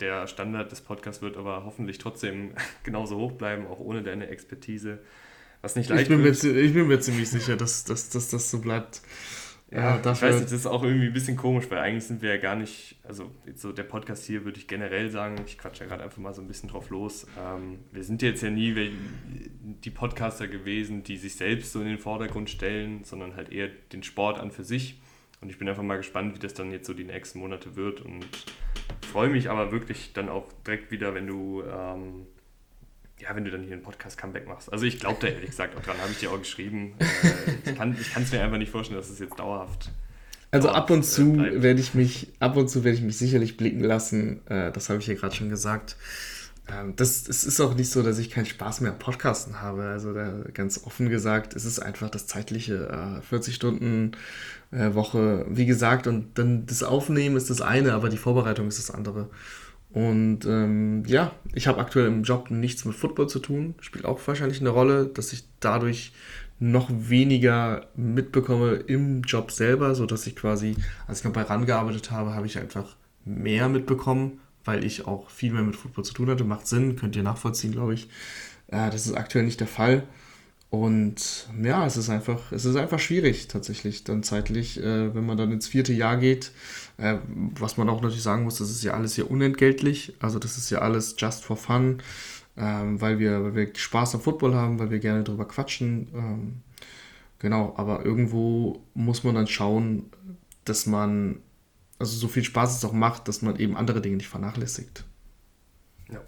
Der 0.00 0.26
Standard 0.26 0.72
des 0.72 0.80
Podcasts 0.80 1.22
wird 1.22 1.36
aber 1.36 1.64
hoffentlich 1.64 1.98
trotzdem 1.98 2.52
genauso 2.82 3.18
hoch 3.18 3.32
bleiben, 3.32 3.66
auch 3.66 3.78
ohne 3.78 4.02
deine 4.02 4.28
Expertise. 4.28 4.98
Was 5.60 5.76
nicht 5.76 5.90
leicht 5.90 6.02
ich 6.02 6.08
bin, 6.08 6.24
wird. 6.24 6.42
Mir, 6.42 6.56
ich 6.56 6.74
bin 6.74 6.88
mir 6.88 6.98
ziemlich 6.98 7.30
sicher, 7.30 7.56
dass, 7.56 7.84
dass, 7.84 8.10
dass 8.10 8.30
das 8.30 8.50
so 8.50 8.60
bleibt. 8.60 9.00
Ja, 9.72 9.96
ja 9.96 10.12
ich 10.12 10.22
weiß 10.22 10.34
nicht, 10.34 10.44
das 10.44 10.52
ist 10.52 10.66
auch 10.66 10.82
irgendwie 10.82 11.06
ein 11.06 11.12
bisschen 11.12 11.36
komisch, 11.36 11.64
weil 11.70 11.78
eigentlich 11.78 12.04
sind 12.04 12.20
wir 12.20 12.30
ja 12.30 12.36
gar 12.36 12.56
nicht, 12.56 12.96
also 13.04 13.30
so 13.54 13.72
der 13.72 13.84
Podcast 13.84 14.26
hier 14.26 14.44
würde 14.44 14.58
ich 14.58 14.68
generell 14.68 15.10
sagen, 15.10 15.36
ich 15.46 15.56
quatsche 15.56 15.84
ja 15.84 15.88
gerade 15.88 16.04
einfach 16.04 16.18
mal 16.18 16.34
so 16.34 16.42
ein 16.42 16.48
bisschen 16.48 16.68
drauf 16.68 16.90
los. 16.90 17.26
Ähm, 17.38 17.78
wir 17.90 18.04
sind 18.04 18.20
jetzt 18.20 18.42
ja 18.42 18.50
nie 18.50 18.92
die 19.62 19.90
Podcaster 19.90 20.46
gewesen, 20.46 21.02
die 21.02 21.16
sich 21.16 21.36
selbst 21.36 21.72
so 21.72 21.80
in 21.80 21.86
den 21.86 21.98
Vordergrund 21.98 22.50
stellen, 22.50 23.04
sondern 23.04 23.34
halt 23.34 23.50
eher 23.50 23.68
den 23.92 24.02
Sport 24.02 24.38
an 24.38 24.50
für 24.50 24.64
sich. 24.64 25.00
Und 25.40 25.50
ich 25.50 25.58
bin 25.58 25.68
einfach 25.68 25.82
mal 25.82 25.96
gespannt, 25.96 26.34
wie 26.34 26.38
das 26.38 26.54
dann 26.54 26.70
jetzt 26.70 26.86
so 26.86 26.94
die 26.94 27.04
nächsten 27.04 27.38
Monate 27.38 27.74
wird 27.74 28.00
und 28.00 28.26
freue 29.10 29.28
mich 29.28 29.50
aber 29.50 29.72
wirklich 29.72 30.12
dann 30.12 30.28
auch 30.28 30.46
direkt 30.66 30.90
wieder, 30.90 31.14
wenn 31.14 31.26
du, 31.26 31.62
ähm, 31.62 32.26
ja, 33.22 33.34
wenn 33.34 33.44
du 33.44 33.50
dann 33.50 33.62
hier 33.62 33.72
einen 33.72 33.82
Podcast-Comeback 33.82 34.46
machst. 34.46 34.72
Also 34.72 34.84
ich 34.84 34.98
glaube 34.98 35.18
da 35.20 35.28
ehrlich 35.28 35.50
gesagt 35.50 35.76
auch 35.76 35.82
dran, 35.82 35.96
habe 35.98 36.10
ich 36.12 36.18
dir 36.18 36.30
auch 36.30 36.38
geschrieben. 36.38 36.94
Äh, 36.98 37.64
ich 37.64 37.76
kann 37.76 37.96
es 38.22 38.32
mir 38.32 38.42
einfach 38.42 38.58
nicht 38.58 38.70
vorstellen, 38.70 39.00
dass 39.00 39.10
es 39.10 39.18
jetzt 39.18 39.38
dauerhaft 39.38 39.90
also 40.52 40.68
ab 40.68 40.90
und 40.90 41.02
zu 41.02 41.22
äh, 41.42 41.62
werde 41.62 41.80
ich 41.80 41.94
mich, 41.94 42.28
ab 42.38 42.58
und 42.58 42.68
zu 42.68 42.84
werde 42.84 42.98
ich 42.98 43.02
mich 43.02 43.16
sicherlich 43.16 43.56
blicken 43.56 43.82
lassen. 43.82 44.46
Äh, 44.48 44.70
das 44.70 44.90
habe 44.90 45.00
ich 45.00 45.06
hier 45.06 45.14
gerade 45.14 45.34
schon 45.34 45.48
gesagt. 45.48 45.96
Ähm, 46.68 46.94
das, 46.94 47.26
es 47.26 47.44
ist 47.44 47.58
auch 47.60 47.74
nicht 47.74 47.90
so, 47.90 48.02
dass 48.02 48.18
ich 48.18 48.30
keinen 48.30 48.44
Spaß 48.44 48.82
mehr 48.82 48.92
am 48.92 48.98
Podcasten 48.98 49.62
habe. 49.62 49.84
Also 49.84 50.12
da, 50.12 50.30
ganz 50.52 50.84
offen 50.84 51.08
gesagt, 51.08 51.56
es 51.56 51.64
ist 51.64 51.78
einfach 51.78 52.10
das 52.10 52.26
zeitliche. 52.26 53.18
Äh, 53.18 53.22
40 53.22 53.54
Stunden 53.54 54.12
äh, 54.72 54.92
Woche, 54.92 55.46
wie 55.48 55.64
gesagt, 55.64 56.06
und 56.06 56.38
dann 56.38 56.66
das 56.66 56.82
Aufnehmen 56.82 57.36
ist 57.36 57.48
das 57.48 57.62
eine, 57.62 57.94
aber 57.94 58.10
die 58.10 58.18
Vorbereitung 58.18 58.68
ist 58.68 58.78
das 58.78 58.90
andere. 58.94 59.30
Und 59.92 60.46
ähm, 60.46 61.04
ja, 61.06 61.32
ich 61.54 61.66
habe 61.66 61.80
aktuell 61.80 62.06
im 62.06 62.22
Job 62.22 62.50
nichts 62.50 62.84
mit 62.84 62.94
Football 62.94 63.28
zu 63.28 63.40
tun. 63.40 63.74
Spielt 63.80 64.06
auch 64.06 64.20
wahrscheinlich 64.26 64.60
eine 64.60 64.70
Rolle, 64.70 65.06
dass 65.06 65.32
ich 65.32 65.44
dadurch 65.60 66.12
noch 66.58 66.88
weniger 66.90 67.86
mitbekomme 67.96 68.74
im 68.74 69.22
Job 69.22 69.50
selber, 69.50 69.94
sodass 69.94 70.26
ich 70.26 70.36
quasi, 70.36 70.76
als 71.06 71.18
ich 71.18 71.24
noch 71.24 71.32
bei 71.32 71.42
RAN 71.42 71.66
gearbeitet 71.66 72.10
habe, 72.10 72.34
habe 72.34 72.46
ich 72.46 72.58
einfach 72.58 72.96
mehr 73.24 73.68
mitbekommen, 73.68 74.40
weil 74.64 74.84
ich 74.84 75.06
auch 75.06 75.28
viel 75.28 75.52
mehr 75.52 75.62
mit 75.62 75.76
Football 75.76 76.04
zu 76.04 76.14
tun 76.14 76.30
hatte. 76.30 76.44
Macht 76.44 76.66
Sinn, 76.66 76.96
könnt 76.96 77.16
ihr 77.16 77.22
nachvollziehen, 77.22 77.72
glaube 77.72 77.94
ich. 77.94 78.08
Äh, 78.68 78.90
das 78.90 79.06
ist 79.06 79.14
aktuell 79.14 79.44
nicht 79.44 79.60
der 79.60 79.66
Fall. 79.66 80.04
Und 80.70 81.50
ja, 81.62 81.84
es 81.84 81.98
ist 81.98 82.08
einfach, 82.08 82.50
es 82.50 82.64
ist 82.64 82.76
einfach 82.76 82.98
schwierig 82.98 83.46
tatsächlich 83.48 84.04
dann 84.04 84.22
zeitlich, 84.22 84.80
äh, 84.80 85.14
wenn 85.14 85.26
man 85.26 85.36
dann 85.36 85.52
ins 85.52 85.68
vierte 85.68 85.92
Jahr 85.92 86.16
geht. 86.16 86.52
Äh, 87.02 87.18
was 87.26 87.76
man 87.76 87.88
auch 87.88 88.00
natürlich 88.00 88.22
sagen 88.22 88.44
muss, 88.44 88.58
das 88.58 88.70
ist 88.70 88.84
ja 88.84 88.94
alles 88.94 89.16
hier 89.16 89.28
unentgeltlich. 89.28 90.14
Also 90.20 90.38
das 90.38 90.56
ist 90.56 90.70
ja 90.70 90.78
alles 90.78 91.16
just 91.18 91.44
for 91.44 91.56
fun, 91.56 91.98
ähm, 92.56 93.00
weil, 93.00 93.18
wir, 93.18 93.42
weil 93.42 93.54
wir 93.56 93.72
Spaß 93.74 94.14
am 94.14 94.20
Football 94.20 94.54
haben, 94.54 94.78
weil 94.78 94.90
wir 94.90 95.00
gerne 95.00 95.24
drüber 95.24 95.48
quatschen. 95.48 96.08
Ähm, 96.14 96.60
genau, 97.40 97.74
aber 97.76 98.04
irgendwo 98.04 98.84
muss 98.94 99.24
man 99.24 99.34
dann 99.34 99.48
schauen, 99.48 100.10
dass 100.64 100.86
man, 100.86 101.40
also 101.98 102.16
so 102.16 102.28
viel 102.28 102.44
Spaß 102.44 102.76
es 102.76 102.84
auch 102.84 102.92
macht, 102.92 103.26
dass 103.26 103.42
man 103.42 103.56
eben 103.56 103.76
andere 103.76 104.00
Dinge 104.00 104.18
nicht 104.18 104.28
vernachlässigt. 104.28 105.02
Ja, 106.08 106.20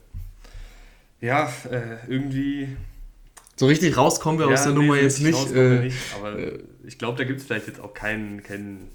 ja 1.21 1.53
äh, 1.71 1.99
irgendwie 2.09 2.77
so 3.55 3.67
richtig 3.67 3.97
rauskommen 3.97 4.41
wir 4.41 4.49
ja, 4.49 4.55
aus 4.55 4.65
der 4.65 4.73
nee, 4.73 4.81
Nummer 4.81 4.97
jetzt 4.97 5.21
nicht. 5.21 5.53
Äh, 5.53 5.85
nicht. 5.85 5.97
Aber 6.17 6.37
äh, 6.37 6.59
ich 6.85 6.99
glaube, 6.99 7.17
da 7.17 7.23
gibt 7.23 7.39
es 7.39 7.47
vielleicht 7.47 7.69
jetzt 7.69 7.79
auch 7.79 7.95
keinen. 7.95 8.43
keinen 8.43 8.89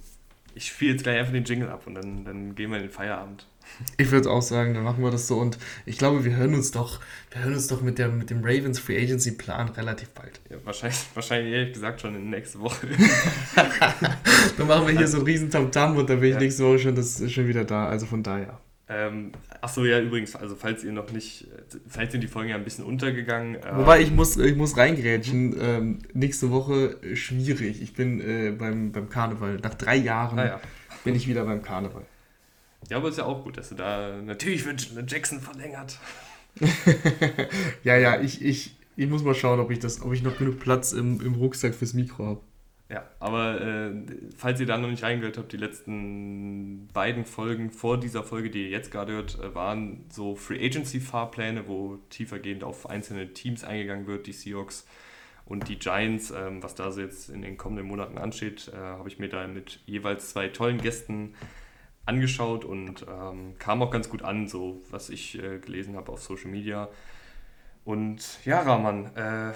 ich 0.59 0.67
spiele 0.67 0.91
jetzt 0.91 1.03
gleich 1.03 1.17
einfach 1.17 1.31
den 1.31 1.45
Jingle 1.45 1.69
ab 1.69 1.83
und 1.87 1.95
dann, 1.95 2.25
dann 2.25 2.53
gehen 2.53 2.69
wir 2.69 2.77
in 2.77 2.83
den 2.83 2.91
Feierabend. 2.91 3.47
Ich 3.97 4.11
würde 4.11 4.29
auch 4.29 4.41
sagen, 4.41 4.73
dann 4.73 4.83
machen 4.83 5.01
wir 5.01 5.09
das 5.09 5.25
so. 5.25 5.37
Und 5.37 5.57
ich 5.85 5.97
glaube, 5.97 6.25
wir 6.25 6.35
hören 6.35 6.53
uns 6.53 6.71
doch, 6.71 6.99
wir 7.31 7.43
hören 7.43 7.53
uns 7.53 7.67
doch 7.67 7.81
mit, 7.81 7.97
der, 7.97 8.09
mit 8.09 8.29
dem 8.29 8.43
Ravens 8.43 8.77
Free 8.77 9.01
Agency 9.01 9.31
Plan 9.31 9.69
relativ 9.69 10.09
bald. 10.09 10.41
Ja, 10.49 10.57
wahrscheinlich, 10.65 10.99
wahrscheinlich 11.13 11.53
ehrlich 11.53 11.73
gesagt 11.73 12.01
schon 12.01 12.13
in 12.13 12.29
nächste 12.29 12.59
Woche. 12.59 12.87
dann 14.57 14.67
machen 14.67 14.87
wir 14.87 14.97
hier 14.97 15.07
so 15.07 15.17
einen 15.17 15.27
riesen 15.27 15.49
Tamtam 15.49 15.95
und 15.95 16.09
dann 16.09 16.19
bin 16.19 16.29
ich 16.29 16.35
ja. 16.35 16.41
nächste 16.41 16.65
Woche 16.65 16.79
schon, 16.79 16.95
das, 16.95 17.31
schon 17.31 17.47
wieder 17.47 17.63
da. 17.63 17.87
Also 17.87 18.05
von 18.05 18.21
daher. 18.21 18.59
Ähm, 18.91 19.31
Achso, 19.61 19.85
ja, 19.85 19.99
übrigens, 19.99 20.35
also 20.35 20.55
falls 20.55 20.83
ihr 20.83 20.91
noch 20.91 21.11
nicht, 21.11 21.45
vielleicht 21.87 22.11
sind 22.11 22.21
die 22.21 22.27
Folgen 22.27 22.49
ja 22.49 22.55
ein 22.55 22.63
bisschen 22.63 22.85
untergegangen. 22.85 23.55
Ähm, 23.55 23.77
Wobei 23.77 24.01
ich 24.01 24.11
muss, 24.11 24.35
ich 24.37 24.55
muss 24.55 24.77
reingrätschen, 24.77 25.55
ähm, 25.61 25.99
nächste 26.13 26.49
Woche 26.49 26.97
schwierig. 27.13 27.81
Ich 27.81 27.93
bin 27.93 28.19
äh, 28.19 28.51
beim, 28.51 28.91
beim 28.91 29.07
Karneval. 29.09 29.57
Nach 29.61 29.75
drei 29.75 29.95
Jahren 29.95 30.39
ah, 30.39 30.45
ja. 30.45 30.61
bin 31.03 31.13
ich 31.13 31.27
wieder 31.27 31.45
beim 31.45 31.61
Karneval. 31.61 32.03
Ja, 32.89 32.97
aber 32.97 33.09
ist 33.09 33.17
ja 33.19 33.25
auch 33.25 33.43
gut, 33.43 33.57
dass 33.57 33.69
du 33.69 33.75
da 33.75 34.21
natürlich 34.23 34.65
wird 34.65 34.89
Jackson 35.07 35.39
verlängert. 35.39 35.99
ja, 37.83 37.95
ja, 37.95 38.19
ich, 38.19 38.43
ich, 38.43 38.75
ich 38.95 39.07
muss 39.09 39.23
mal 39.23 39.35
schauen, 39.35 39.59
ob 39.59 39.69
ich, 39.69 39.79
das, 39.79 40.01
ob 40.01 40.13
ich 40.13 40.23
noch 40.23 40.37
genug 40.37 40.59
Platz 40.59 40.93
im, 40.93 41.21
im 41.21 41.35
Rucksack 41.35 41.75
fürs 41.75 41.93
Mikro 41.93 42.25
habe. 42.25 42.41
Ja, 42.89 43.07
aber 43.19 43.61
äh, 43.61 43.91
falls 44.35 44.59
ihr 44.59 44.65
da 44.65 44.77
noch 44.79 44.89
nicht 44.89 45.03
reingehört 45.03 45.37
habt, 45.37 45.51
die 45.51 45.57
letzten 45.57 46.87
beiden 46.91 47.23
Folgen 47.23 47.69
vor 47.69 47.99
dieser 47.99 48.23
Folge, 48.23 48.49
die 48.49 48.63
ihr 48.63 48.69
jetzt 48.69 48.91
gerade 48.91 49.13
hört, 49.13 49.39
äh, 49.39 49.53
waren 49.53 50.05
so 50.09 50.35
Free 50.35 50.65
Agency 50.65 50.99
Fahrpläne, 50.99 51.67
wo 51.67 51.97
tiefergehend 52.09 52.63
auf 52.63 52.89
einzelne 52.89 53.31
Teams 53.33 53.63
eingegangen 53.63 54.07
wird, 54.07 54.25
die 54.25 54.33
Seahawks 54.33 54.87
und 55.45 55.69
die 55.69 55.77
Giants. 55.77 56.31
Ähm, 56.31 56.63
was 56.63 56.73
da 56.73 56.91
so 56.91 56.99
jetzt 57.01 57.29
in 57.29 57.43
den 57.43 57.57
kommenden 57.57 57.85
Monaten 57.85 58.17
ansteht, 58.17 58.71
äh, 58.73 58.77
habe 58.77 59.07
ich 59.07 59.19
mir 59.19 59.29
da 59.29 59.45
mit 59.45 59.81
jeweils 59.85 60.31
zwei 60.31 60.47
tollen 60.47 60.79
Gästen 60.79 61.35
angeschaut 62.07 62.65
und 62.65 63.05
ähm, 63.07 63.53
kam 63.59 63.83
auch 63.83 63.91
ganz 63.91 64.09
gut 64.09 64.23
an, 64.23 64.47
so 64.47 64.81
was 64.89 65.11
ich 65.11 65.37
äh, 65.37 65.59
gelesen 65.59 65.95
habe 65.95 66.11
auf 66.11 66.23
Social 66.23 66.49
Media. 66.49 66.89
Und 67.85 68.43
ja, 68.45 68.61
Rahman, 68.61 69.15
äh, 69.15 69.53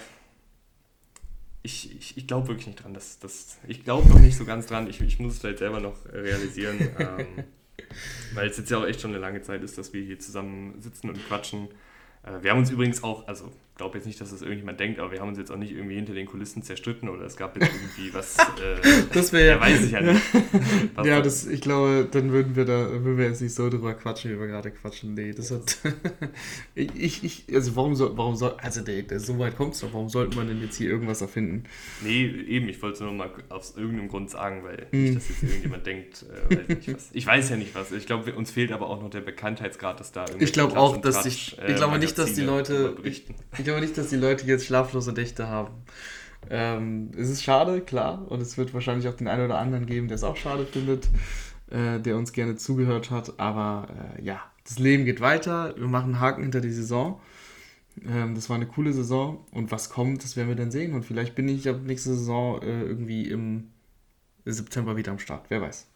ich, 1.63 1.95
ich, 1.97 2.17
ich 2.17 2.27
glaube 2.27 2.49
wirklich 2.49 2.67
nicht 2.67 2.83
dran. 2.83 2.93
Dass, 2.93 3.19
dass, 3.19 3.57
ich 3.67 3.83
glaube 3.83 4.07
noch 4.09 4.19
nicht 4.19 4.37
so 4.37 4.45
ganz 4.45 4.67
dran. 4.67 4.87
Ich, 4.87 5.01
ich 5.01 5.19
muss 5.19 5.33
es 5.33 5.39
vielleicht 5.39 5.59
selber 5.59 5.79
noch 5.79 5.95
realisieren. 6.11 6.77
ähm, 6.99 7.43
weil 8.33 8.49
es 8.49 8.57
jetzt 8.57 8.69
ja 8.69 8.77
auch 8.77 8.85
echt 8.85 9.01
schon 9.01 9.11
eine 9.11 9.19
lange 9.19 9.41
Zeit 9.41 9.63
ist, 9.63 9.77
dass 9.77 9.93
wir 9.93 10.03
hier 10.03 10.19
zusammen 10.19 10.79
sitzen 10.81 11.09
und 11.09 11.25
quatschen. 11.27 11.69
Äh, 12.23 12.43
wir 12.43 12.51
haben 12.51 12.59
uns 12.59 12.69
übrigens 12.69 13.03
auch, 13.03 13.27
also 13.27 13.51
glaube 13.75 13.97
jetzt 13.97 14.05
nicht, 14.05 14.21
dass 14.21 14.29
das 14.29 14.41
irgendjemand 14.41 14.79
denkt, 14.79 14.99
aber 14.99 15.11
wir 15.11 15.19
haben 15.19 15.29
uns 15.29 15.39
jetzt 15.39 15.51
auch 15.51 15.57
nicht 15.57 15.71
irgendwie 15.71 15.95
hinter 15.95 16.13
den 16.13 16.27
Kulissen 16.27 16.61
zerstritten 16.61 17.09
oder 17.09 17.25
es 17.25 17.35
gab 17.35 17.55
jetzt 17.57 17.71
irgendwie 17.73 18.13
was. 18.13 18.37
Äh, 18.53 19.03
das 19.13 19.33
wäre 19.33 19.55
ja. 19.55 19.59
weiß 19.59 19.83
ich 19.83 19.91
ja 19.91 20.01
nicht. 20.01 20.21
ja, 21.03 21.21
das, 21.21 21.47
ich 21.47 21.59
glaube, 21.59 22.07
dann 22.09 22.31
würden 22.31 22.55
wir 22.55 22.65
da, 22.65 22.91
würden 22.91 23.17
wir 23.17 23.25
jetzt 23.25 23.41
nicht 23.41 23.55
so 23.55 23.67
drüber 23.67 23.93
quatschen, 23.93 24.31
wie 24.31 24.39
wir 24.39 24.47
gerade 24.47 24.69
quatschen. 24.69 25.15
Nee, 25.15 25.33
das 25.33 25.49
hat. 25.49 25.77
ich, 26.75 27.23
ich, 27.23 27.45
also 27.53 27.75
warum 27.75 27.95
soll, 27.95 28.15
warum 28.15 28.35
soll, 28.35 28.55
also 28.61 28.81
der, 28.81 29.01
der, 29.03 29.19
so 29.19 29.39
weit 29.39 29.57
kommt 29.57 29.73
es 29.73 29.79
doch, 29.79 29.91
warum 29.91 30.07
sollte 30.07 30.37
man 30.37 30.47
denn 30.47 30.61
jetzt 30.61 30.77
hier 30.77 30.89
irgendwas 30.89 31.21
erfinden? 31.21 31.63
Nee, 32.01 32.25
eben, 32.25 32.69
ich 32.69 32.81
wollte 32.81 32.95
es 32.95 32.99
nur 33.01 33.11
mal 33.11 33.31
aus 33.49 33.75
irgendeinem 33.75 34.09
Grund 34.09 34.29
sagen, 34.29 34.63
weil 34.63 34.87
nicht, 34.91 35.15
dass 35.15 35.29
jetzt 35.29 35.43
irgendjemand 35.43 35.85
denkt, 35.85 36.25
äh, 36.49 36.55
weiß 36.55 36.67
nicht 36.67 36.93
was. 36.93 37.09
Ich 37.13 37.25
weiß 37.25 37.49
ja 37.49 37.55
nicht 37.55 37.75
was. 37.75 37.91
Ich 37.91 38.05
glaube, 38.05 38.33
uns 38.33 38.51
fehlt 38.51 38.71
aber 38.71 38.87
auch 38.89 39.01
noch 39.01 39.09
der 39.09 39.21
Bekanntheitsgrad, 39.21 39.99
dass 39.99 40.11
da 40.11 40.25
irgendwie. 40.25 40.43
Ich 40.43 40.53
glaube 40.53 40.77
auch, 40.77 40.97
dass 40.97 41.25
ich, 41.25 41.57
ich 41.67 41.75
glaube 41.75 41.97
nicht, 41.97 42.17
dass 42.17 42.33
die 42.33 42.41
Leute. 42.41 42.95
Ich, 43.63 43.65
glaube 43.65 43.79
nicht, 43.79 43.97
dass 43.97 44.09
die 44.09 44.17
Leute 44.17 44.45
jetzt 44.45 44.65
schlaflose 44.65 45.13
Nächte 45.13 45.47
haben. 45.47 45.73
Ähm, 46.49 47.11
es 47.17 47.29
ist 47.29 47.43
schade, 47.43 47.79
klar, 47.79 48.29
und 48.29 48.41
es 48.41 48.57
wird 48.57 48.73
wahrscheinlich 48.73 49.07
auch 49.07 49.13
den 49.13 49.29
einen 49.29 49.45
oder 49.45 49.57
anderen 49.57 49.85
geben, 49.85 50.09
der 50.09 50.15
es 50.15 50.25
auch 50.25 50.35
schade 50.35 50.65
findet, 50.65 51.07
äh, 51.71 51.97
der 51.97 52.17
uns 52.17 52.33
gerne 52.33 52.57
zugehört 52.57 53.09
hat. 53.09 53.39
Aber 53.39 53.87
äh, 54.17 54.21
ja, 54.21 54.41
das 54.65 54.79
Leben 54.79 55.05
geht 55.05 55.21
weiter. 55.21 55.75
Wir 55.77 55.87
machen 55.87 56.19
Haken 56.19 56.41
hinter 56.41 56.59
die 56.59 56.73
Saison. 56.73 57.21
Ähm, 58.05 58.35
das 58.35 58.49
war 58.49 58.57
eine 58.57 58.67
coole 58.67 58.91
Saison. 58.91 59.45
Und 59.51 59.71
was 59.71 59.89
kommt, 59.89 60.25
das 60.25 60.35
werden 60.35 60.49
wir 60.49 60.57
dann 60.57 60.69
sehen. 60.69 60.93
Und 60.93 61.05
vielleicht 61.05 61.33
bin 61.33 61.47
ich 61.47 61.69
ab 61.69 61.77
nächste 61.85 62.09
Saison 62.09 62.61
äh, 62.61 62.81
irgendwie 62.81 63.29
im 63.29 63.69
September 64.43 64.97
wieder 64.97 65.13
am 65.13 65.19
Start. 65.19 65.45
Wer 65.47 65.61
weiß. 65.61 65.87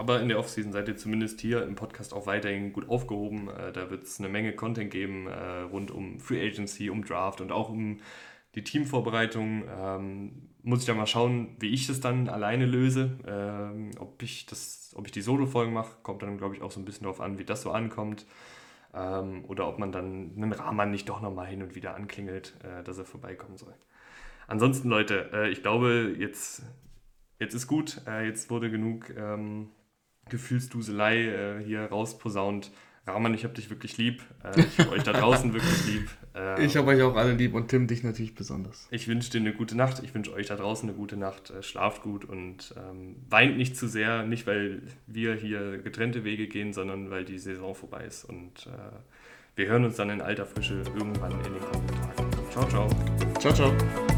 Ja, 0.00 0.04
aber 0.04 0.20
in 0.22 0.28
der 0.28 0.38
Offseason 0.38 0.72
seid 0.72 0.88
ihr 0.88 0.96
zumindest 0.96 1.40
hier 1.40 1.62
im 1.64 1.74
Podcast 1.74 2.14
auch 2.14 2.26
weiterhin 2.26 2.72
gut 2.72 2.88
aufgehoben. 2.88 3.48
Äh, 3.48 3.70
da 3.72 3.90
wird 3.90 4.04
es 4.04 4.18
eine 4.18 4.30
Menge 4.30 4.54
Content 4.54 4.90
geben 4.90 5.26
äh, 5.26 5.60
rund 5.60 5.90
um 5.90 6.18
Free 6.20 6.40
Agency, 6.46 6.88
um 6.88 7.04
Draft 7.04 7.42
und 7.42 7.52
auch 7.52 7.68
um 7.68 8.00
die 8.54 8.64
Teamvorbereitung. 8.64 9.64
Ähm, 9.68 10.48
muss 10.62 10.80
ich 10.80 10.86
da 10.86 10.94
mal 10.94 11.06
schauen, 11.06 11.56
wie 11.60 11.68
ich 11.68 11.86
das 11.86 12.00
dann 12.00 12.28
alleine 12.28 12.66
löse. 12.66 13.18
Ähm, 13.26 13.90
ob, 13.98 14.22
ich 14.22 14.46
das, 14.46 14.92
ob 14.96 15.06
ich 15.06 15.12
die 15.12 15.20
Solo-Folgen 15.20 15.72
mache, 15.72 15.98
kommt 16.02 16.22
dann, 16.22 16.38
glaube 16.38 16.56
ich, 16.56 16.62
auch 16.62 16.70
so 16.70 16.80
ein 16.80 16.84
bisschen 16.86 17.04
darauf 17.04 17.20
an, 17.20 17.38
wie 17.38 17.44
das 17.44 17.62
so 17.62 17.70
ankommt. 17.70 18.26
Ähm, 18.94 19.44
oder 19.48 19.68
ob 19.68 19.78
man 19.78 19.92
dann 19.92 20.32
einen 20.34 20.52
Rahman 20.52 20.90
nicht 20.90 21.08
doch 21.10 21.20
nochmal 21.20 21.46
hin 21.46 21.62
und 21.62 21.74
wieder 21.74 21.94
anklingelt, 21.94 22.54
äh, 22.64 22.82
dass 22.84 22.98
er 22.98 23.04
vorbeikommen 23.04 23.58
soll. 23.58 23.74
Ansonsten, 24.46 24.88
Leute, 24.88 25.30
äh, 25.32 25.50
ich 25.50 25.62
glaube, 25.62 26.14
jetzt, 26.18 26.62
jetzt 27.38 27.54
ist 27.54 27.66
gut. 27.66 28.02
Äh, 28.06 28.26
jetzt 28.26 28.50
wurde 28.50 28.70
genug 28.70 29.10
ähm, 29.16 29.68
Gefühlsduselei 30.30 31.26
äh, 31.26 31.64
hier 31.64 31.84
rausposaunt. 31.84 32.70
Rahman, 33.06 33.34
ich 33.34 33.44
habe 33.44 33.54
dich 33.54 33.70
wirklich 33.70 33.96
lieb. 33.98 34.22
Äh, 34.44 34.60
ich 34.60 34.78
habe 34.78 34.90
euch 34.90 35.02
da 35.02 35.12
draußen 35.12 35.52
wirklich 35.54 35.86
lieb. 35.86 36.08
Äh, 36.34 36.64
ich 36.64 36.76
habe 36.76 36.88
euch 36.88 37.02
auch 37.02 37.16
alle 37.16 37.32
lieb 37.32 37.54
und 37.54 37.68
Tim 37.68 37.86
dich 37.86 38.02
natürlich 38.02 38.34
besonders. 38.34 38.88
Ich 38.90 39.08
wünsche 39.08 39.30
dir 39.30 39.40
eine 39.40 39.52
gute 39.52 39.76
Nacht. 39.76 40.02
Ich 40.02 40.14
wünsche 40.14 40.32
euch 40.32 40.46
da 40.46 40.56
draußen 40.56 40.88
eine 40.88 40.96
gute 40.96 41.16
Nacht. 41.16 41.50
Äh, 41.50 41.62
schlaft 41.62 42.02
gut 42.02 42.24
und 42.24 42.74
ähm, 42.76 43.16
weint 43.28 43.56
nicht 43.56 43.76
zu 43.76 43.88
sehr. 43.88 44.24
Nicht, 44.24 44.46
weil 44.46 44.82
wir 45.06 45.34
hier 45.34 45.78
getrennte 45.78 46.24
Wege 46.24 46.46
gehen, 46.46 46.72
sondern 46.72 47.10
weil 47.10 47.24
die 47.24 47.38
Saison 47.38 47.74
vorbei 47.74 48.04
ist. 48.04 48.24
Und 48.24 48.66
äh, 48.66 49.56
wir 49.56 49.66
hören 49.66 49.84
uns 49.84 49.96
dann 49.96 50.10
in 50.10 50.20
alter 50.20 50.46
Frische 50.46 50.82
irgendwann 50.94 51.32
in 51.32 51.52
den 51.52 51.60
kommenden 51.60 51.96
Tagen. 51.96 52.50
Ciao, 52.50 52.68
ciao. 52.68 52.88
Ciao, 53.38 53.52
ciao. 53.52 54.09